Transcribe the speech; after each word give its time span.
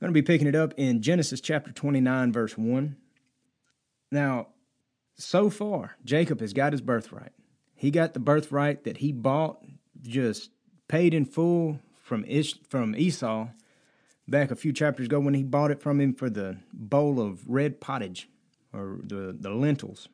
I'm 0.00 0.06
going 0.06 0.14
to 0.14 0.22
be 0.22 0.26
picking 0.26 0.46
it 0.46 0.54
up 0.56 0.72
in 0.78 1.02
Genesis 1.02 1.42
chapter 1.42 1.72
29, 1.72 2.32
verse 2.32 2.56
1. 2.56 2.96
Now, 4.10 4.46
so 5.16 5.50
far, 5.50 5.96
Jacob 6.06 6.40
has 6.40 6.54
got 6.54 6.72
his 6.72 6.80
birthright. 6.80 7.32
He 7.74 7.90
got 7.90 8.14
the 8.14 8.20
birthright 8.20 8.84
that 8.84 8.96
he 8.96 9.12
bought, 9.12 9.62
just 10.00 10.50
paid 10.88 11.12
in 11.12 11.26
full 11.26 11.80
from 12.02 12.24
Ish, 12.24 12.58
from 12.62 12.96
Esau 12.96 13.48
back 14.26 14.50
a 14.50 14.56
few 14.56 14.72
chapters 14.72 15.04
ago 15.04 15.20
when 15.20 15.34
he 15.34 15.42
bought 15.42 15.70
it 15.70 15.82
from 15.82 16.00
him 16.00 16.14
for 16.14 16.30
the 16.30 16.56
bowl 16.72 17.20
of 17.20 17.46
red 17.46 17.78
pottage 17.78 18.26
or 18.72 19.00
the, 19.02 19.36
the 19.38 19.50
lentils. 19.50 20.08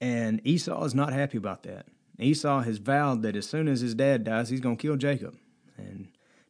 And 0.00 0.40
Esau 0.44 0.82
is 0.84 0.94
not 0.94 1.12
happy 1.12 1.36
about 1.36 1.64
that. 1.64 1.86
Esau 2.18 2.60
has 2.62 2.78
vowed 2.78 3.20
that 3.22 3.36
as 3.36 3.46
soon 3.46 3.68
as 3.68 3.80
his 3.80 3.94
dad 3.94 4.24
dies, 4.24 4.48
he's 4.48 4.60
going 4.60 4.78
to 4.78 4.82
kill 4.82 4.96
Jacob. 4.96 5.36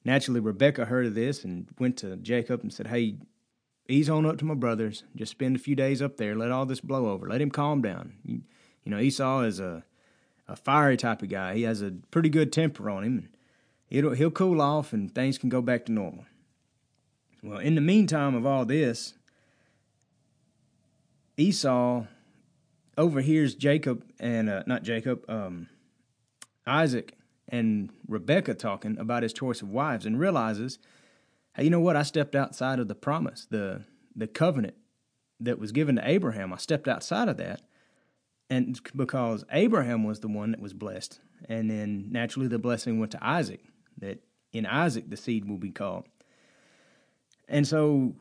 Naturally, 0.08 0.40
Rebecca 0.40 0.86
heard 0.86 1.04
of 1.04 1.14
this 1.14 1.44
and 1.44 1.68
went 1.78 1.98
to 1.98 2.16
Jacob 2.16 2.62
and 2.62 2.72
said, 2.72 2.86
Hey, 2.86 3.16
ease 3.90 4.08
on 4.08 4.24
up 4.24 4.38
to 4.38 4.46
my 4.46 4.54
brothers. 4.54 5.04
Just 5.14 5.32
spend 5.32 5.54
a 5.54 5.58
few 5.58 5.76
days 5.76 6.00
up 6.00 6.16
there. 6.16 6.34
Let 6.34 6.50
all 6.50 6.64
this 6.64 6.80
blow 6.80 7.10
over. 7.10 7.28
Let 7.28 7.42
him 7.42 7.50
calm 7.50 7.82
down. 7.82 8.14
You, 8.24 8.40
you 8.84 8.90
know, 8.90 8.98
Esau 8.98 9.42
is 9.42 9.60
a, 9.60 9.84
a 10.48 10.56
fiery 10.56 10.96
type 10.96 11.20
of 11.20 11.28
guy. 11.28 11.56
He 11.56 11.64
has 11.64 11.82
a 11.82 11.90
pretty 12.10 12.30
good 12.30 12.54
temper 12.54 12.88
on 12.88 13.04
him. 13.04 13.28
It'll, 13.90 14.12
he'll 14.12 14.30
cool 14.30 14.62
off 14.62 14.94
and 14.94 15.14
things 15.14 15.36
can 15.36 15.50
go 15.50 15.60
back 15.60 15.84
to 15.84 15.92
normal. 15.92 16.24
Well, 17.42 17.58
in 17.58 17.74
the 17.74 17.82
meantime 17.82 18.34
of 18.34 18.46
all 18.46 18.64
this, 18.64 19.12
Esau 21.36 22.06
overhears 22.96 23.54
Jacob 23.54 24.06
and, 24.18 24.48
uh, 24.48 24.62
not 24.66 24.84
Jacob, 24.84 25.28
um, 25.28 25.68
Isaac 26.66 27.12
and 27.48 27.90
Rebecca 28.06 28.54
talking 28.54 28.98
about 28.98 29.22
his 29.22 29.32
choice 29.32 29.62
of 29.62 29.70
wives 29.70 30.06
and 30.06 30.18
realizes, 30.18 30.78
hey, 31.54 31.64
you 31.64 31.70
know 31.70 31.80
what? 31.80 31.96
I 31.96 32.02
stepped 32.02 32.34
outside 32.34 32.78
of 32.78 32.88
the 32.88 32.94
promise, 32.94 33.46
the 33.50 33.82
the 34.14 34.26
covenant 34.26 34.74
that 35.40 35.58
was 35.58 35.72
given 35.72 35.96
to 35.96 36.08
Abraham. 36.08 36.52
I 36.52 36.56
stepped 36.56 36.88
outside 36.88 37.28
of 37.28 37.36
that. 37.36 37.62
And 38.50 38.80
because 38.96 39.44
Abraham 39.52 40.04
was 40.04 40.20
the 40.20 40.28
one 40.28 40.50
that 40.52 40.60
was 40.60 40.72
blessed, 40.72 41.20
and 41.48 41.70
then 41.70 42.08
naturally 42.10 42.48
the 42.48 42.58
blessing 42.58 42.98
went 42.98 43.12
to 43.12 43.24
Isaac, 43.24 43.60
that 43.98 44.22
in 44.52 44.66
Isaac 44.66 45.08
the 45.08 45.16
seed 45.16 45.48
will 45.48 45.58
be 45.58 45.70
called. 45.70 46.04
And 47.46 47.66
so 47.66 48.16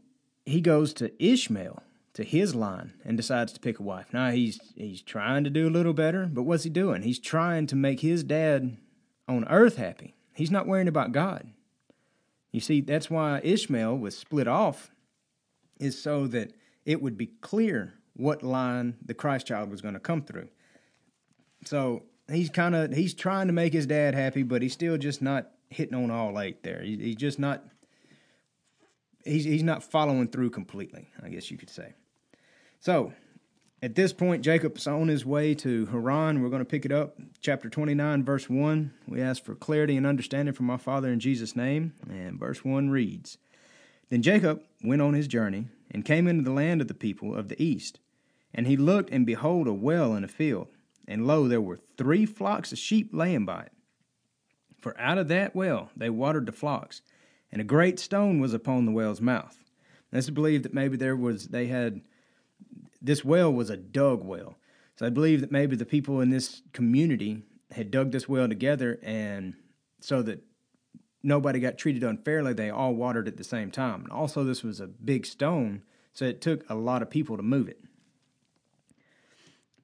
he 0.45 0.61
goes 0.61 0.93
to 0.95 1.11
Ishmael, 1.23 1.81
to 2.13 2.23
his 2.23 2.55
line, 2.55 2.93
and 3.05 3.17
decides 3.17 3.53
to 3.53 3.59
pick 3.59 3.79
a 3.79 3.83
wife. 3.83 4.13
Now 4.13 4.31
he's 4.31 4.59
he's 4.75 5.01
trying 5.01 5.43
to 5.45 5.49
do 5.49 5.67
a 5.67 5.71
little 5.71 5.93
better, 5.93 6.29
but 6.31 6.43
what's 6.43 6.63
he 6.63 6.69
doing? 6.69 7.01
He's 7.01 7.19
trying 7.19 7.67
to 7.67 7.75
make 7.75 8.01
his 8.01 8.23
dad 8.23 8.77
on 9.27 9.47
earth 9.47 9.77
happy. 9.77 10.15
He's 10.33 10.51
not 10.51 10.67
worrying 10.67 10.87
about 10.87 11.11
God. 11.11 11.49
You 12.51 12.59
see, 12.59 12.81
that's 12.81 13.09
why 13.09 13.41
Ishmael 13.43 13.97
was 13.97 14.17
split 14.17 14.47
off, 14.47 14.91
is 15.79 16.01
so 16.01 16.27
that 16.27 16.53
it 16.85 17.01
would 17.01 17.17
be 17.17 17.27
clear 17.41 17.93
what 18.13 18.41
line 18.41 18.95
the 19.05 19.13
Christ 19.13 19.47
child 19.47 19.69
was 19.69 19.81
going 19.81 19.93
to 19.93 19.99
come 19.99 20.21
through. 20.21 20.47
So 21.65 22.03
he's 22.31 22.49
kind 22.49 22.75
of 22.75 22.93
he's 22.93 23.13
trying 23.13 23.47
to 23.47 23.53
make 23.53 23.73
his 23.73 23.85
dad 23.85 24.15
happy, 24.15 24.43
but 24.43 24.61
he's 24.61 24.73
still 24.73 24.97
just 24.97 25.21
not 25.21 25.51
hitting 25.69 25.95
on 25.95 26.09
all 26.11 26.39
eight 26.39 26.63
there. 26.63 26.81
he's 26.81 27.15
just 27.15 27.39
not 27.39 27.63
he's 29.25 29.43
he's 29.43 29.63
not 29.63 29.83
following 29.83 30.27
through 30.27 30.49
completely. 30.49 31.09
I 31.21 31.29
guess 31.29 31.51
you 31.51 31.57
could 31.57 31.69
say. 31.69 31.93
So 32.79 33.13
at 33.81 33.95
this 33.95 34.11
point, 34.11 34.43
Jacob's 34.43 34.87
on 34.87 35.07
his 35.07 35.25
way 35.25 35.53
to 35.55 35.85
Haran. 35.87 36.41
We're 36.41 36.49
going 36.49 36.61
to 36.61 36.65
pick 36.65 36.83
it 36.83 36.91
up, 36.91 37.15
chapter 37.41 37.69
29, 37.69 38.23
verse 38.23 38.49
1. 38.49 38.91
We 39.07 39.21
ask 39.21 39.43
for 39.43 39.53
clarity 39.53 39.95
and 39.95 40.07
understanding 40.07 40.55
from 40.55 40.69
our 40.71 40.79
Father 40.79 41.11
in 41.11 41.19
Jesus' 41.19 41.55
name. 41.55 41.93
And 42.09 42.39
verse 42.39 42.65
1 42.65 42.89
reads 42.89 43.37
Then 44.09 44.23
Jacob 44.23 44.63
went 44.83 45.03
on 45.03 45.13
his 45.13 45.27
journey 45.27 45.67
and 45.91 46.03
came 46.03 46.27
into 46.27 46.43
the 46.43 46.51
land 46.51 46.81
of 46.81 46.87
the 46.87 46.95
people 46.95 47.35
of 47.35 47.49
the 47.49 47.61
east. 47.61 47.99
And 48.51 48.65
he 48.65 48.77
looked, 48.77 49.11
and 49.11 49.25
behold, 49.27 49.67
a 49.67 49.73
well 49.73 50.15
in 50.15 50.23
a 50.23 50.27
field. 50.27 50.69
And 51.07 51.27
lo, 51.27 51.47
there 51.47 51.61
were 51.61 51.79
three 51.97 52.25
flocks 52.25 52.71
of 52.71 52.79
sheep 52.79 53.11
laying 53.13 53.45
by 53.45 53.63
it. 53.63 53.71
For 54.81 54.99
out 54.99 55.17
of 55.17 55.27
that 55.27 55.55
well 55.55 55.91
they 55.95 56.09
watered 56.09 56.45
the 56.45 56.51
flocks, 56.51 57.01
and 57.51 57.61
a 57.61 57.65
great 57.65 57.99
stone 57.99 58.39
was 58.39 58.53
upon 58.53 58.85
the 58.85 58.91
well's 58.91 59.21
mouth. 59.21 59.57
It's 60.11 60.29
believed 60.29 60.63
that 60.63 60.73
maybe 60.73 60.97
there 60.97 61.15
was 61.15 61.49
they 61.49 61.67
had 61.67 62.01
this 63.01 63.23
well 63.23 63.51
was 63.51 63.69
a 63.69 63.77
dug 63.77 64.23
well. 64.23 64.55
So 64.95 65.05
I 65.05 65.09
believe 65.09 65.41
that 65.41 65.51
maybe 65.51 65.75
the 65.75 65.85
people 65.85 66.21
in 66.21 66.29
this 66.29 66.61
community 66.73 67.43
had 67.71 67.91
dug 67.91 68.11
this 68.11 68.27
well 68.27 68.47
together, 68.47 68.99
and 69.03 69.53
so 69.99 70.21
that 70.23 70.43
nobody 71.21 71.59
got 71.59 71.77
treated 71.77 72.03
unfairly, 72.03 72.53
they 72.53 72.69
all 72.69 72.95
watered 72.95 73.27
at 73.27 73.37
the 73.37 73.43
same 73.43 73.69
time. 73.69 74.03
And 74.03 74.11
also, 74.11 74.43
this 74.43 74.63
was 74.63 74.79
a 74.79 74.87
big 74.87 75.25
stone, 75.25 75.83
so 76.13 76.25
it 76.25 76.41
took 76.41 76.67
a 76.69 76.75
lot 76.75 77.01
of 77.01 77.09
people 77.09 77.37
to 77.37 77.43
move 77.43 77.67
it. 77.67 77.79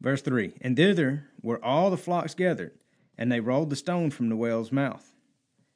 Verse 0.01 0.21
3 0.21 0.53
And 0.61 0.75
thither 0.75 1.29
were 1.41 1.63
all 1.63 1.89
the 1.89 1.97
flocks 1.97 2.33
gathered, 2.33 2.73
and 3.17 3.31
they 3.31 3.39
rolled 3.39 3.69
the 3.69 3.75
stone 3.75 4.09
from 4.09 4.29
the 4.29 4.35
well's 4.35 4.71
mouth, 4.71 5.13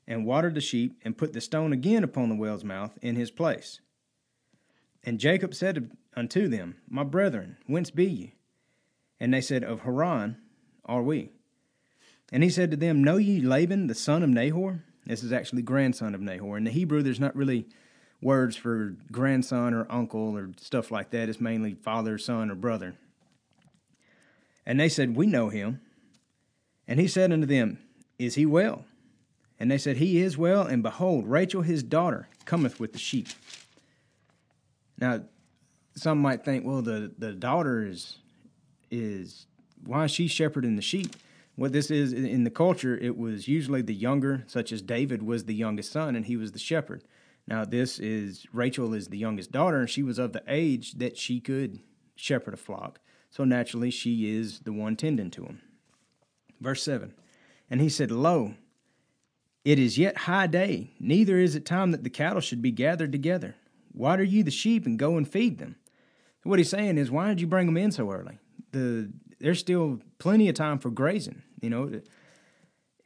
and 0.08 0.25
watered 0.25 0.56
the 0.56 0.62
sheep, 0.62 0.98
and 1.04 1.18
put 1.18 1.34
the 1.34 1.42
stone 1.42 1.74
again 1.74 2.04
upon 2.04 2.30
the 2.30 2.36
well's 2.36 2.64
mouth 2.64 2.98
in 3.02 3.16
his 3.16 3.31
place. 3.31 3.81
And 5.04 5.19
Jacob 5.19 5.54
said 5.54 5.92
unto 6.17 6.47
them, 6.47 6.75
My 6.89 7.03
brethren, 7.03 7.57
whence 7.67 7.91
be 7.91 8.05
ye? 8.05 8.33
And 9.19 9.33
they 9.33 9.41
said, 9.41 9.63
Of 9.63 9.81
Haran 9.81 10.38
are 10.85 11.03
we. 11.03 11.31
And 12.31 12.44
he 12.44 12.50
said 12.50 12.72
to 12.72 12.78
them, 12.78 13.03
Know 13.03 13.17
ye 13.17 13.39
Laban, 13.39 13.88
the 13.88 13.95
son 13.95 14.23
of 14.23 14.29
Nahor? 14.29 14.83
This 15.06 15.23
is 15.23 15.31
actually 15.31 15.61
grandson 15.61 16.13
of 16.13 16.19
Nahor. 16.19 16.57
In 16.57 16.66
the 16.66 16.72
Hebrew, 16.72 17.01
there's 17.01 17.19
not 17.19 17.35
really 17.35 17.67
words 18.22 18.57
for 18.57 18.95
grandson 19.11 19.73
or 19.73 19.85
uncle 19.89 20.35
or 20.35 20.50
stuff 20.57 20.91
like 20.91 21.11
that. 21.11 21.29
It's 21.29 21.39
mainly 21.39 21.75
father, 21.75 22.17
son, 22.17 22.51
or 22.51 22.56
brother. 22.56 22.95
And 24.66 24.79
they 24.79 24.89
said, 24.89 25.16
We 25.16 25.27
know 25.27 25.50
him. 25.50 25.79
And 26.88 27.00
he 27.00 27.07
said 27.07 27.31
unto 27.31 27.45
them, 27.45 27.79
Is 28.19 28.35
he 28.35 28.45
well? 28.45 28.83
And 29.59 29.72
they 29.72 29.77
said, 29.77 29.97
He 29.97 30.19
is 30.19 30.38
well, 30.38 30.63
and 30.63 30.83
behold, 30.83 31.27
Rachel 31.27 31.61
his 31.61 31.83
daughter 31.83 32.27
cometh 32.45 32.79
with 32.79 32.94
the 32.94 33.00
sheep. 33.00 33.27
Now, 35.00 35.22
some 35.97 36.19
might 36.19 36.46
think, 36.46 36.66
well, 36.66 36.81
the, 36.81 37.12
the 37.18 37.34
daughter 37.34 37.85
is 37.85 38.19
is 38.90 39.47
why 39.84 40.06
is 40.06 40.12
she 40.12 40.28
shepherding 40.28 40.75
the 40.75 40.81
sheep? 40.81 41.16
What 41.56 41.74
this 41.74 41.90
is 41.90 42.13
in 42.13 42.44
the 42.44 42.52
culture, 42.52 42.97
it 42.97 43.18
was 43.18 43.47
usually 43.47 43.81
the 43.81 43.94
younger, 43.94 44.44
such 44.47 44.72
as 44.72 44.81
David 44.81 45.24
was 45.24 45.46
the 45.46 45.56
youngest 45.56 45.91
son, 45.91 46.16
and 46.16 46.25
he 46.25 46.38
was 46.38 46.52
the 46.52 46.59
shepherd. 46.59 47.03
Now, 47.47 47.66
this 47.66 48.00
is 48.00 48.46
Rachel 48.53 48.94
is 48.94 49.07
the 49.07 49.18
youngest 49.18 49.52
daughter, 49.52 49.80
and 49.80 49.90
she 49.90 50.03
was 50.03 50.19
of 50.19 50.34
the 50.34 50.44
age 50.47 50.94
that 50.94 51.18
she 51.18 51.40
could 51.40 51.80
shepherd 52.16 52.53
a 52.53 52.57
flock. 52.57 53.00
So 53.30 53.44
naturally, 53.44 53.90
she 53.90 54.36
is 54.38 54.59
the 54.59 54.74
one 54.74 54.96
tending 54.96 55.31
to 55.31 55.46
him. 55.46 55.62
Verse 56.62 56.84
7 56.84 57.13
And 57.69 57.81
he 57.81 57.90
said, 57.90 58.12
Lo, 58.12 58.53
it 59.66 59.80
is 59.80 59.97
yet 59.97 60.18
high 60.19 60.47
day, 60.47 60.91
neither 61.00 61.38
is 61.40 61.56
it 61.56 61.66
time 61.66 61.91
that 61.91 62.03
the 62.03 62.09
cattle 62.09 62.41
should 62.41 62.62
be 62.62 62.72
gathered 62.72 63.12
together. 63.12 63.56
Water 63.94 64.24
you 64.24 64.44
the 64.44 64.51
sheep 64.51 64.86
and 64.86 65.00
go 65.00 65.18
and 65.18 65.27
feed 65.27 65.57
them. 65.57 65.75
What 66.47 66.59
he's 66.59 66.69
saying 66.69 66.97
is, 66.97 67.11
why 67.11 67.27
did 67.29 67.41
you 67.41 67.47
bring 67.47 67.65
them 67.65 67.77
in 67.77 67.91
so 67.91 68.11
early? 68.11 68.39
The 68.71 69.11
there's 69.39 69.59
still 69.59 69.99
plenty 70.17 70.49
of 70.49 70.55
time 70.55 70.79
for 70.79 70.89
grazing. 70.89 71.44
You 71.61 71.69
know, 71.69 72.01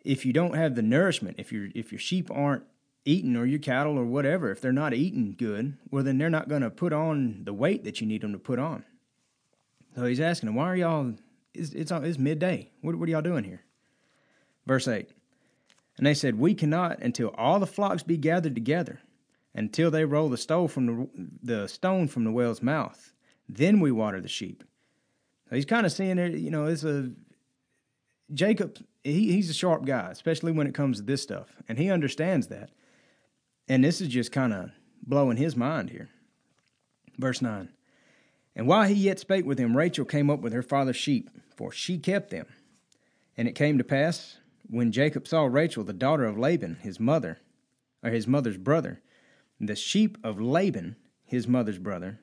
if 0.04 0.26
you 0.26 0.34
don't 0.34 0.56
have 0.56 0.76
the 0.76 0.82
nourishment, 0.82 1.38
if 1.40 1.52
your 1.52 1.70
if 1.76 1.92
your 1.92 2.00
sheep 2.00 2.30
aren't 2.32 2.64
eating 3.04 3.36
or 3.36 3.46
your 3.46 3.60
cattle 3.60 3.98
or 3.98 4.06
whatever, 4.06 4.52
if 4.52 4.62
they're 4.62 4.72
not 4.72 4.94
eating 4.94 5.36
good, 5.38 5.78
well 5.90 6.04
then 6.04 6.18
they're 6.18 6.30
not 6.30 6.50
going 6.50 6.62
to 6.62 6.70
put 6.70 6.94
on 6.94 7.42
the 7.44 7.54
weight 7.54 7.84
that 7.84 8.00
you 8.00 8.08
need 8.08 8.22
them 8.22 8.32
to 8.32 8.40
put 8.40 8.60
on. 8.60 8.86
So 9.96 10.06
he's 10.06 10.20
asking 10.20 10.48
them, 10.48 10.56
why 10.56 10.66
are 10.66 10.76
y'all? 10.76 11.14
It's 11.54 11.72
it's, 11.72 11.92
it's 11.92 12.18
midday. 12.18 12.72
What 12.82 12.96
what 12.96 13.10
are 13.10 13.12
y'all 13.12 13.22
doing 13.22 13.44
here? 13.44 13.64
Verse 14.66 14.88
eight. 14.88 15.10
And 15.98 16.08
they 16.08 16.14
said, 16.14 16.40
We 16.40 16.56
cannot 16.56 17.00
until 17.00 17.30
all 17.38 17.60
the 17.60 17.68
flocks 17.68 18.04
be 18.04 18.18
gathered 18.18 18.56
together 18.56 19.02
until 19.54 19.92
they 19.92 20.06
roll 20.06 20.30
the 20.30 20.38
stone 20.38 20.68
from 20.68 20.86
the, 20.86 21.10
the 21.44 21.68
stone 21.68 22.08
from 22.08 22.24
the 22.24 22.32
well's 22.32 22.62
mouth. 22.62 23.14
Then 23.54 23.82
we 23.82 23.92
water 23.92 24.22
the 24.22 24.30
sheep. 24.30 24.64
So 25.50 25.56
he's 25.56 25.66
kind 25.66 25.86
of 25.86 25.92
seeing 25.92 26.18
it, 26.18 26.34
you 26.34 26.50
know, 26.50 26.66
it's 26.66 26.86
a 26.86 27.12
Jacob, 28.34 28.78
he, 29.04 29.34
he's 29.34 29.50
a 29.50 29.54
sharp 29.54 29.84
guy, 29.84 30.08
especially 30.10 30.54
when 30.54 30.68
it 30.68 30.74
comes 30.74 30.98
to 30.98 31.04
this 31.04 31.22
stuff. 31.22 31.50
And 31.68 31.78
he 31.78 31.92
understands 31.92 32.48
that. 32.48 32.70
And 33.68 33.84
this 33.84 34.00
is 34.00 34.08
just 34.08 34.32
kind 34.32 34.54
of 34.54 34.72
blowing 35.04 35.36
his 35.36 35.58
mind 35.58 35.90
here. 35.90 36.10
Verse 37.18 37.42
9 37.42 37.68
And 38.56 38.68
while 38.68 38.88
he 38.88 38.94
yet 38.94 39.20
spake 39.20 39.46
with 39.46 39.60
him, 39.60 39.76
Rachel 39.76 40.06
came 40.06 40.30
up 40.30 40.40
with 40.40 40.54
her 40.54 40.64
father's 40.64 40.96
sheep, 40.96 41.30
for 41.54 41.74
she 41.74 41.98
kept 41.98 42.30
them. 42.30 42.48
And 43.36 43.50
it 43.50 43.56
came 43.56 43.78
to 43.78 43.84
pass, 43.84 44.38
when 44.70 44.94
Jacob 44.94 45.28
saw 45.28 45.44
Rachel, 45.44 45.84
the 45.84 45.92
daughter 45.92 46.24
of 46.24 46.38
Laban, 46.38 46.78
his 46.82 47.00
mother, 47.02 47.40
or 48.02 48.12
his 48.12 48.28
mother's 48.28 48.58
brother, 48.58 49.02
the 49.60 49.76
sheep 49.76 50.18
of 50.24 50.40
Laban, 50.40 50.96
his 51.26 51.48
mother's 51.48 51.80
brother, 51.80 52.20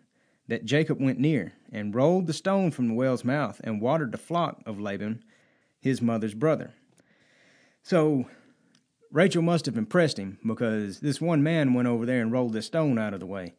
that 0.48 0.64
Jacob 0.64 1.00
went 1.00 1.18
near, 1.18 1.52
and 1.70 1.94
rolled 1.94 2.26
the 2.26 2.32
stone 2.32 2.70
from 2.70 2.88
the 2.88 2.94
well's 2.94 3.24
mouth, 3.24 3.60
and 3.62 3.80
watered 3.80 4.12
the 4.12 4.18
flock 4.18 4.62
of 4.66 4.80
Laban, 4.80 5.22
his 5.80 6.02
mother's 6.02 6.34
brother. 6.34 6.72
So 7.82 8.26
Rachel 9.10 9.42
must 9.42 9.66
have 9.66 9.76
impressed 9.76 10.18
him 10.18 10.38
because 10.46 11.00
this 11.00 11.20
one 11.20 11.42
man 11.42 11.74
went 11.74 11.88
over 11.88 12.04
there 12.04 12.20
and 12.20 12.32
rolled 12.32 12.52
this 12.52 12.66
stone 12.66 12.98
out 12.98 13.14
of 13.14 13.20
the 13.20 13.26
way. 13.26 13.54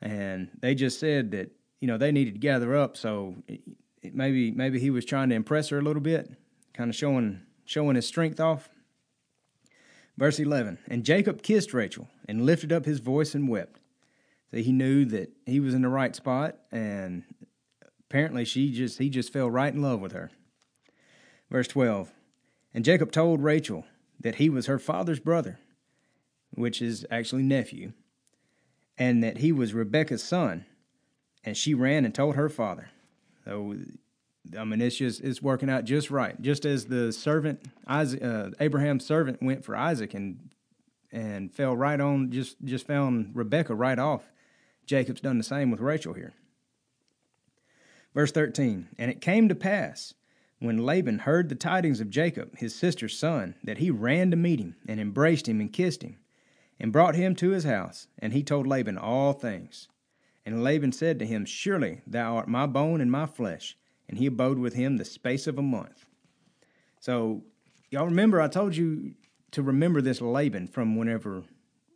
And 0.00 0.50
they 0.60 0.74
just 0.74 0.98
said 0.98 1.30
that, 1.32 1.50
you 1.80 1.88
know, 1.88 1.98
they 1.98 2.12
needed 2.12 2.34
to 2.34 2.40
gather 2.40 2.76
up. 2.76 2.96
So 2.96 3.36
it, 3.48 4.14
maybe 4.14 4.50
maybe 4.50 4.78
he 4.78 4.90
was 4.90 5.04
trying 5.04 5.30
to 5.30 5.34
impress 5.34 5.68
her 5.70 5.78
a 5.78 5.82
little 5.82 6.02
bit, 6.02 6.30
kind 6.72 6.90
of 6.90 6.96
showing 6.96 7.40
showing 7.64 7.96
his 7.96 8.06
strength 8.06 8.40
off. 8.40 8.68
Verse 10.16 10.38
11 10.38 10.78
And 10.88 11.04
Jacob 11.04 11.42
kissed 11.42 11.74
Rachel 11.74 12.08
and 12.28 12.44
lifted 12.44 12.72
up 12.72 12.84
his 12.84 13.00
voice 13.00 13.34
and 13.34 13.48
wept. 13.48 13.78
He 14.56 14.72
knew 14.72 15.04
that 15.06 15.32
he 15.46 15.60
was 15.60 15.74
in 15.74 15.82
the 15.82 15.88
right 15.88 16.14
spot, 16.14 16.56
and 16.70 17.24
apparently 18.08 18.44
she 18.44 18.72
just 18.72 18.98
he 18.98 19.08
just 19.08 19.32
fell 19.32 19.50
right 19.50 19.72
in 19.72 19.82
love 19.82 20.00
with 20.00 20.12
her. 20.12 20.30
Verse 21.50 21.68
12 21.68 22.12
And 22.72 22.84
Jacob 22.84 23.12
told 23.12 23.42
Rachel 23.42 23.84
that 24.20 24.36
he 24.36 24.48
was 24.48 24.66
her 24.66 24.78
father's 24.78 25.20
brother, 25.20 25.58
which 26.52 26.80
is 26.80 27.06
actually 27.10 27.42
nephew, 27.42 27.92
and 28.96 29.22
that 29.22 29.38
he 29.38 29.52
was 29.52 29.74
Rebekah's 29.74 30.22
son. 30.22 30.64
And 31.46 31.56
she 31.56 31.74
ran 31.74 32.06
and 32.06 32.14
told 32.14 32.36
her 32.36 32.48
father. 32.48 32.88
So, 33.44 33.76
I 34.58 34.64
mean, 34.64 34.80
it's 34.80 34.96
just 34.96 35.20
it's 35.20 35.42
working 35.42 35.68
out 35.68 35.84
just 35.84 36.10
right. 36.10 36.40
Just 36.40 36.64
as 36.64 36.86
the 36.86 37.12
servant 37.12 37.60
Isaac, 37.86 38.22
uh, 38.22 38.50
Abraham's 38.60 39.04
servant 39.04 39.42
went 39.42 39.64
for 39.64 39.76
Isaac 39.76 40.14
and 40.14 40.50
and 41.12 41.52
fell 41.52 41.76
right 41.76 42.00
on, 42.00 42.30
just 42.30 42.56
just 42.64 42.86
found 42.86 43.32
Rebekah 43.34 43.74
right 43.74 43.98
off. 43.98 44.22
Jacob's 44.86 45.20
done 45.20 45.38
the 45.38 45.44
same 45.44 45.70
with 45.70 45.80
Rachel 45.80 46.14
here. 46.14 46.34
Verse 48.14 48.30
13, 48.30 48.88
and 48.98 49.10
it 49.10 49.20
came 49.20 49.48
to 49.48 49.54
pass 49.54 50.14
when 50.60 50.78
Laban 50.78 51.20
heard 51.20 51.48
the 51.48 51.54
tidings 51.54 52.00
of 52.00 52.10
Jacob, 52.10 52.56
his 52.56 52.74
sister's 52.74 53.18
son, 53.18 53.56
that 53.64 53.78
he 53.78 53.90
ran 53.90 54.30
to 54.30 54.36
meet 54.36 54.60
him, 54.60 54.76
and 54.86 55.00
embraced 55.00 55.48
him, 55.48 55.60
and 55.60 55.72
kissed 55.72 56.02
him, 56.02 56.16
and 56.78 56.92
brought 56.92 57.16
him 57.16 57.34
to 57.36 57.50
his 57.50 57.64
house, 57.64 58.06
and 58.18 58.32
he 58.32 58.42
told 58.42 58.66
Laban 58.66 58.96
all 58.96 59.32
things. 59.32 59.88
And 60.46 60.62
Laban 60.62 60.92
said 60.92 61.18
to 61.18 61.26
him, 61.26 61.44
Surely 61.44 62.02
thou 62.06 62.36
art 62.36 62.48
my 62.48 62.66
bone 62.66 63.00
and 63.00 63.10
my 63.10 63.26
flesh. 63.26 63.76
And 64.08 64.18
he 64.18 64.26
abode 64.26 64.58
with 64.58 64.74
him 64.74 64.96
the 64.96 65.04
space 65.04 65.46
of 65.46 65.58
a 65.58 65.62
month. 65.62 66.04
So, 67.00 67.42
y'all 67.90 68.04
remember 68.04 68.40
I 68.40 68.48
told 68.48 68.76
you 68.76 69.14
to 69.52 69.62
remember 69.62 70.02
this 70.02 70.20
Laban 70.20 70.68
from 70.68 70.96
whenever 70.96 71.42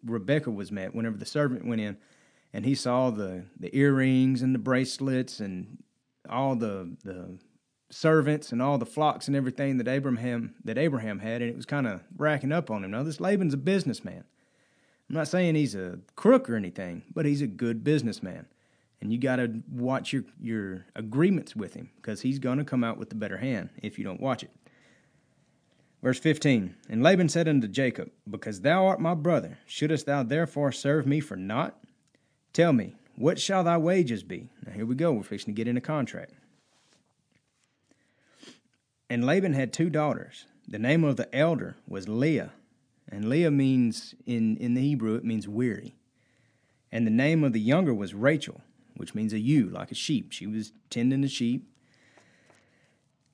Rebecca 0.02 0.50
was 0.50 0.72
met, 0.72 0.94
whenever 0.94 1.18
the 1.18 1.26
servant 1.26 1.66
went 1.66 1.82
in 1.82 1.98
and 2.58 2.66
he 2.66 2.74
saw 2.74 3.08
the, 3.08 3.44
the 3.60 3.70
earrings 3.76 4.42
and 4.42 4.52
the 4.52 4.58
bracelets 4.58 5.38
and 5.38 5.78
all 6.28 6.56
the, 6.56 6.96
the 7.04 7.38
servants 7.88 8.50
and 8.50 8.60
all 8.60 8.78
the 8.78 8.84
flocks 8.84 9.28
and 9.28 9.36
everything 9.36 9.78
that 9.78 9.86
Abraham 9.86 10.56
that 10.64 10.76
Abraham 10.76 11.20
had, 11.20 11.40
and 11.40 11.52
it 11.52 11.54
was 11.54 11.66
kind 11.66 11.86
of 11.86 12.00
racking 12.16 12.50
up 12.50 12.68
on 12.68 12.82
him. 12.82 12.90
Now 12.90 13.04
this 13.04 13.20
Laban's 13.20 13.54
a 13.54 13.58
businessman. 13.58 14.24
I'm 15.08 15.14
not 15.14 15.28
saying 15.28 15.54
he's 15.54 15.76
a 15.76 16.00
crook 16.16 16.50
or 16.50 16.56
anything, 16.56 17.04
but 17.14 17.26
he's 17.26 17.42
a 17.42 17.46
good 17.46 17.84
businessman, 17.84 18.46
and 19.00 19.12
you 19.12 19.20
got 19.20 19.36
to 19.36 19.62
watch 19.70 20.12
your 20.12 20.24
your 20.42 20.84
agreements 20.96 21.54
with 21.54 21.74
him 21.74 21.90
because 22.02 22.22
he's 22.22 22.40
going 22.40 22.58
to 22.58 22.64
come 22.64 22.82
out 22.82 22.98
with 22.98 23.08
the 23.08 23.14
better 23.14 23.38
hand 23.38 23.68
if 23.84 24.00
you 24.00 24.04
don't 24.04 24.20
watch 24.20 24.42
it. 24.42 24.50
Verse 26.02 26.18
15 26.18 26.74
And 26.90 27.04
Laban 27.04 27.28
said 27.28 27.46
unto 27.46 27.68
Jacob, 27.68 28.10
Because 28.28 28.62
thou 28.62 28.84
art 28.88 28.98
my 28.98 29.14
brother, 29.14 29.58
shouldest 29.64 30.06
thou 30.06 30.24
therefore 30.24 30.72
serve 30.72 31.06
me 31.06 31.20
for 31.20 31.36
naught? 31.36 31.78
Tell 32.52 32.72
me, 32.72 32.94
what 33.16 33.38
shall 33.38 33.64
thy 33.64 33.76
wages 33.76 34.22
be? 34.22 34.48
Now 34.66 34.72
here 34.72 34.86
we 34.86 34.94
go, 34.94 35.12
we're 35.12 35.22
fixing 35.22 35.54
to 35.54 35.56
get 35.56 35.68
in 35.68 35.76
a 35.76 35.80
contract. 35.80 36.32
And 39.10 39.24
Laban 39.24 39.54
had 39.54 39.72
two 39.72 39.90
daughters. 39.90 40.46
The 40.66 40.78
name 40.78 41.02
of 41.02 41.16
the 41.16 41.34
elder 41.34 41.76
was 41.86 42.08
Leah, 42.08 42.52
and 43.10 43.28
Leah 43.28 43.50
means, 43.50 44.14
in, 44.26 44.56
in 44.58 44.74
the 44.74 44.82
Hebrew, 44.82 45.14
it 45.14 45.24
means 45.24 45.48
weary. 45.48 45.94
And 46.92 47.06
the 47.06 47.10
name 47.10 47.42
of 47.42 47.52
the 47.52 47.60
younger 47.60 47.94
was 47.94 48.14
Rachel, 48.14 48.60
which 48.96 49.14
means 49.14 49.32
a 49.32 49.38
ewe, 49.38 49.68
like 49.70 49.90
a 49.90 49.94
sheep. 49.94 50.32
She 50.32 50.46
was 50.46 50.72
tending 50.90 51.22
the 51.22 51.28
sheep. 51.28 51.66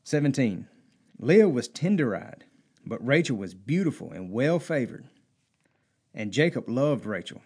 17. 0.05 0.69
Leah 1.19 1.49
was 1.49 1.69
tender 1.69 2.15
eyed, 2.15 2.45
but 2.87 3.05
Rachel 3.05 3.37
was 3.37 3.55
beautiful 3.55 4.13
and 4.13 4.31
well 4.31 4.59
favored. 4.59 5.07
And 6.13 6.33
Jacob 6.33 6.69
loved 6.69 7.07
Rachel, 7.07 7.43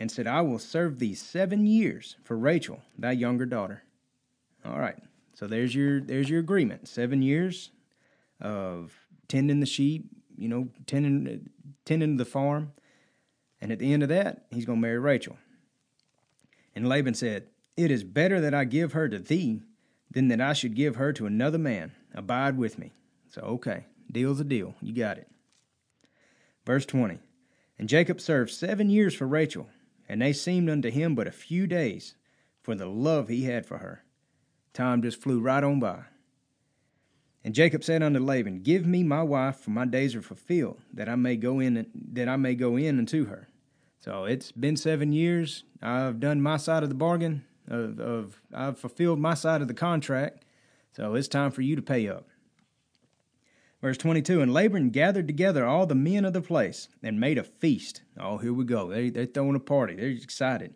and 0.00 0.10
said, 0.10 0.26
I 0.26 0.40
will 0.40 0.58
serve 0.58 0.98
thee 0.98 1.14
seven 1.14 1.66
years 1.66 2.16
for 2.24 2.36
Rachel, 2.36 2.80
thy 2.98 3.12
younger 3.12 3.44
daughter. 3.44 3.82
All 4.64 4.80
right. 4.80 4.96
So 5.34 5.46
there's 5.46 5.74
your 5.74 6.00
there's 6.00 6.28
your 6.28 6.40
agreement. 6.40 6.88
Seven 6.88 7.22
years 7.22 7.70
of 8.40 8.92
tending 9.28 9.60
the 9.60 9.66
sheep, 9.66 10.10
you 10.36 10.48
know, 10.48 10.68
tending 10.86 11.50
tending 11.84 12.16
the 12.16 12.24
farm, 12.24 12.72
and 13.60 13.70
at 13.70 13.78
the 13.78 13.92
end 13.92 14.02
of 14.02 14.08
that, 14.08 14.46
he's 14.50 14.64
going 14.64 14.78
to 14.78 14.82
marry 14.82 14.98
Rachel. 14.98 15.38
And 16.74 16.88
Laban 16.88 17.14
said, 17.14 17.46
"It 17.76 17.90
is 17.90 18.04
better 18.04 18.40
that 18.40 18.54
I 18.54 18.64
give 18.64 18.92
her 18.92 19.08
to 19.08 19.18
thee 19.18 19.62
than 20.10 20.28
that 20.28 20.40
I 20.40 20.52
should 20.52 20.74
give 20.74 20.96
her 20.96 21.12
to 21.12 21.26
another 21.26 21.58
man. 21.58 21.92
Abide 22.14 22.58
with 22.58 22.78
me." 22.78 22.92
So 23.28 23.42
okay, 23.42 23.86
deal's 24.10 24.40
a 24.40 24.44
deal. 24.44 24.74
You 24.82 24.94
got 24.94 25.18
it. 25.18 25.28
Verse 26.66 26.86
twenty. 26.86 27.18
And 27.78 27.88
Jacob 27.88 28.20
served 28.20 28.50
seven 28.50 28.90
years 28.90 29.14
for 29.14 29.26
Rachel, 29.26 29.66
and 30.10 30.20
they 30.20 30.32
seemed 30.32 30.68
unto 30.68 30.90
him 30.90 31.14
but 31.14 31.28
a 31.28 31.32
few 31.32 31.68
days, 31.68 32.16
for 32.60 32.74
the 32.74 32.86
love 32.86 33.28
he 33.28 33.44
had 33.44 33.64
for 33.64 33.78
her. 33.78 34.02
Time 34.74 35.02
just 35.02 35.22
flew 35.22 35.38
right 35.38 35.62
on 35.62 35.78
by. 35.78 36.00
And 37.44 37.54
Jacob 37.54 37.84
said 37.84 38.02
unto 38.02 38.18
Laban, 38.18 38.62
Give 38.64 38.84
me 38.84 39.04
my 39.04 39.22
wife, 39.22 39.58
for 39.58 39.70
my 39.70 39.84
days 39.84 40.16
are 40.16 40.20
fulfilled, 40.20 40.80
that 40.92 41.08
I 41.08 41.14
may 41.14 41.36
go 41.36 41.60
in 41.60 41.86
that 42.12 42.28
I 42.28 42.34
may 42.34 42.56
go 42.56 42.76
in 42.76 42.98
unto 42.98 43.26
her. 43.26 43.46
So 44.00 44.24
it's 44.24 44.50
been 44.50 44.76
seven 44.76 45.12
years. 45.12 45.62
I've 45.80 46.18
done 46.18 46.42
my 46.42 46.56
side 46.56 46.82
of 46.82 46.88
the 46.88 46.96
bargain. 46.96 47.44
Of, 47.68 48.00
of 48.00 48.42
I've 48.52 48.80
fulfilled 48.80 49.20
my 49.20 49.34
side 49.34 49.62
of 49.62 49.68
the 49.68 49.74
contract. 49.74 50.44
So 50.90 51.14
it's 51.14 51.28
time 51.28 51.52
for 51.52 51.62
you 51.62 51.76
to 51.76 51.82
pay 51.82 52.08
up. 52.08 52.26
Verse 53.82 53.96
22 53.98 54.40
And 54.40 54.52
Laban 54.52 54.90
gathered 54.90 55.26
together 55.26 55.66
all 55.66 55.86
the 55.86 55.94
men 55.94 56.24
of 56.24 56.32
the 56.32 56.42
place 56.42 56.88
and 57.02 57.18
made 57.18 57.38
a 57.38 57.44
feast. 57.44 58.02
Oh, 58.18 58.38
here 58.38 58.52
we 58.52 58.64
go. 58.64 58.90
They, 58.90 59.10
they're 59.10 59.26
throwing 59.26 59.56
a 59.56 59.60
party. 59.60 59.96
They're 59.96 60.08
excited. 60.08 60.74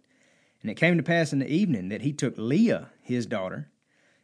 And 0.62 0.70
it 0.70 0.76
came 0.76 0.96
to 0.96 1.02
pass 1.02 1.32
in 1.32 1.40
the 1.40 1.52
evening 1.52 1.90
that 1.90 2.02
he 2.02 2.12
took 2.12 2.38
Leah, 2.38 2.88
his 3.02 3.26
daughter, 3.26 3.68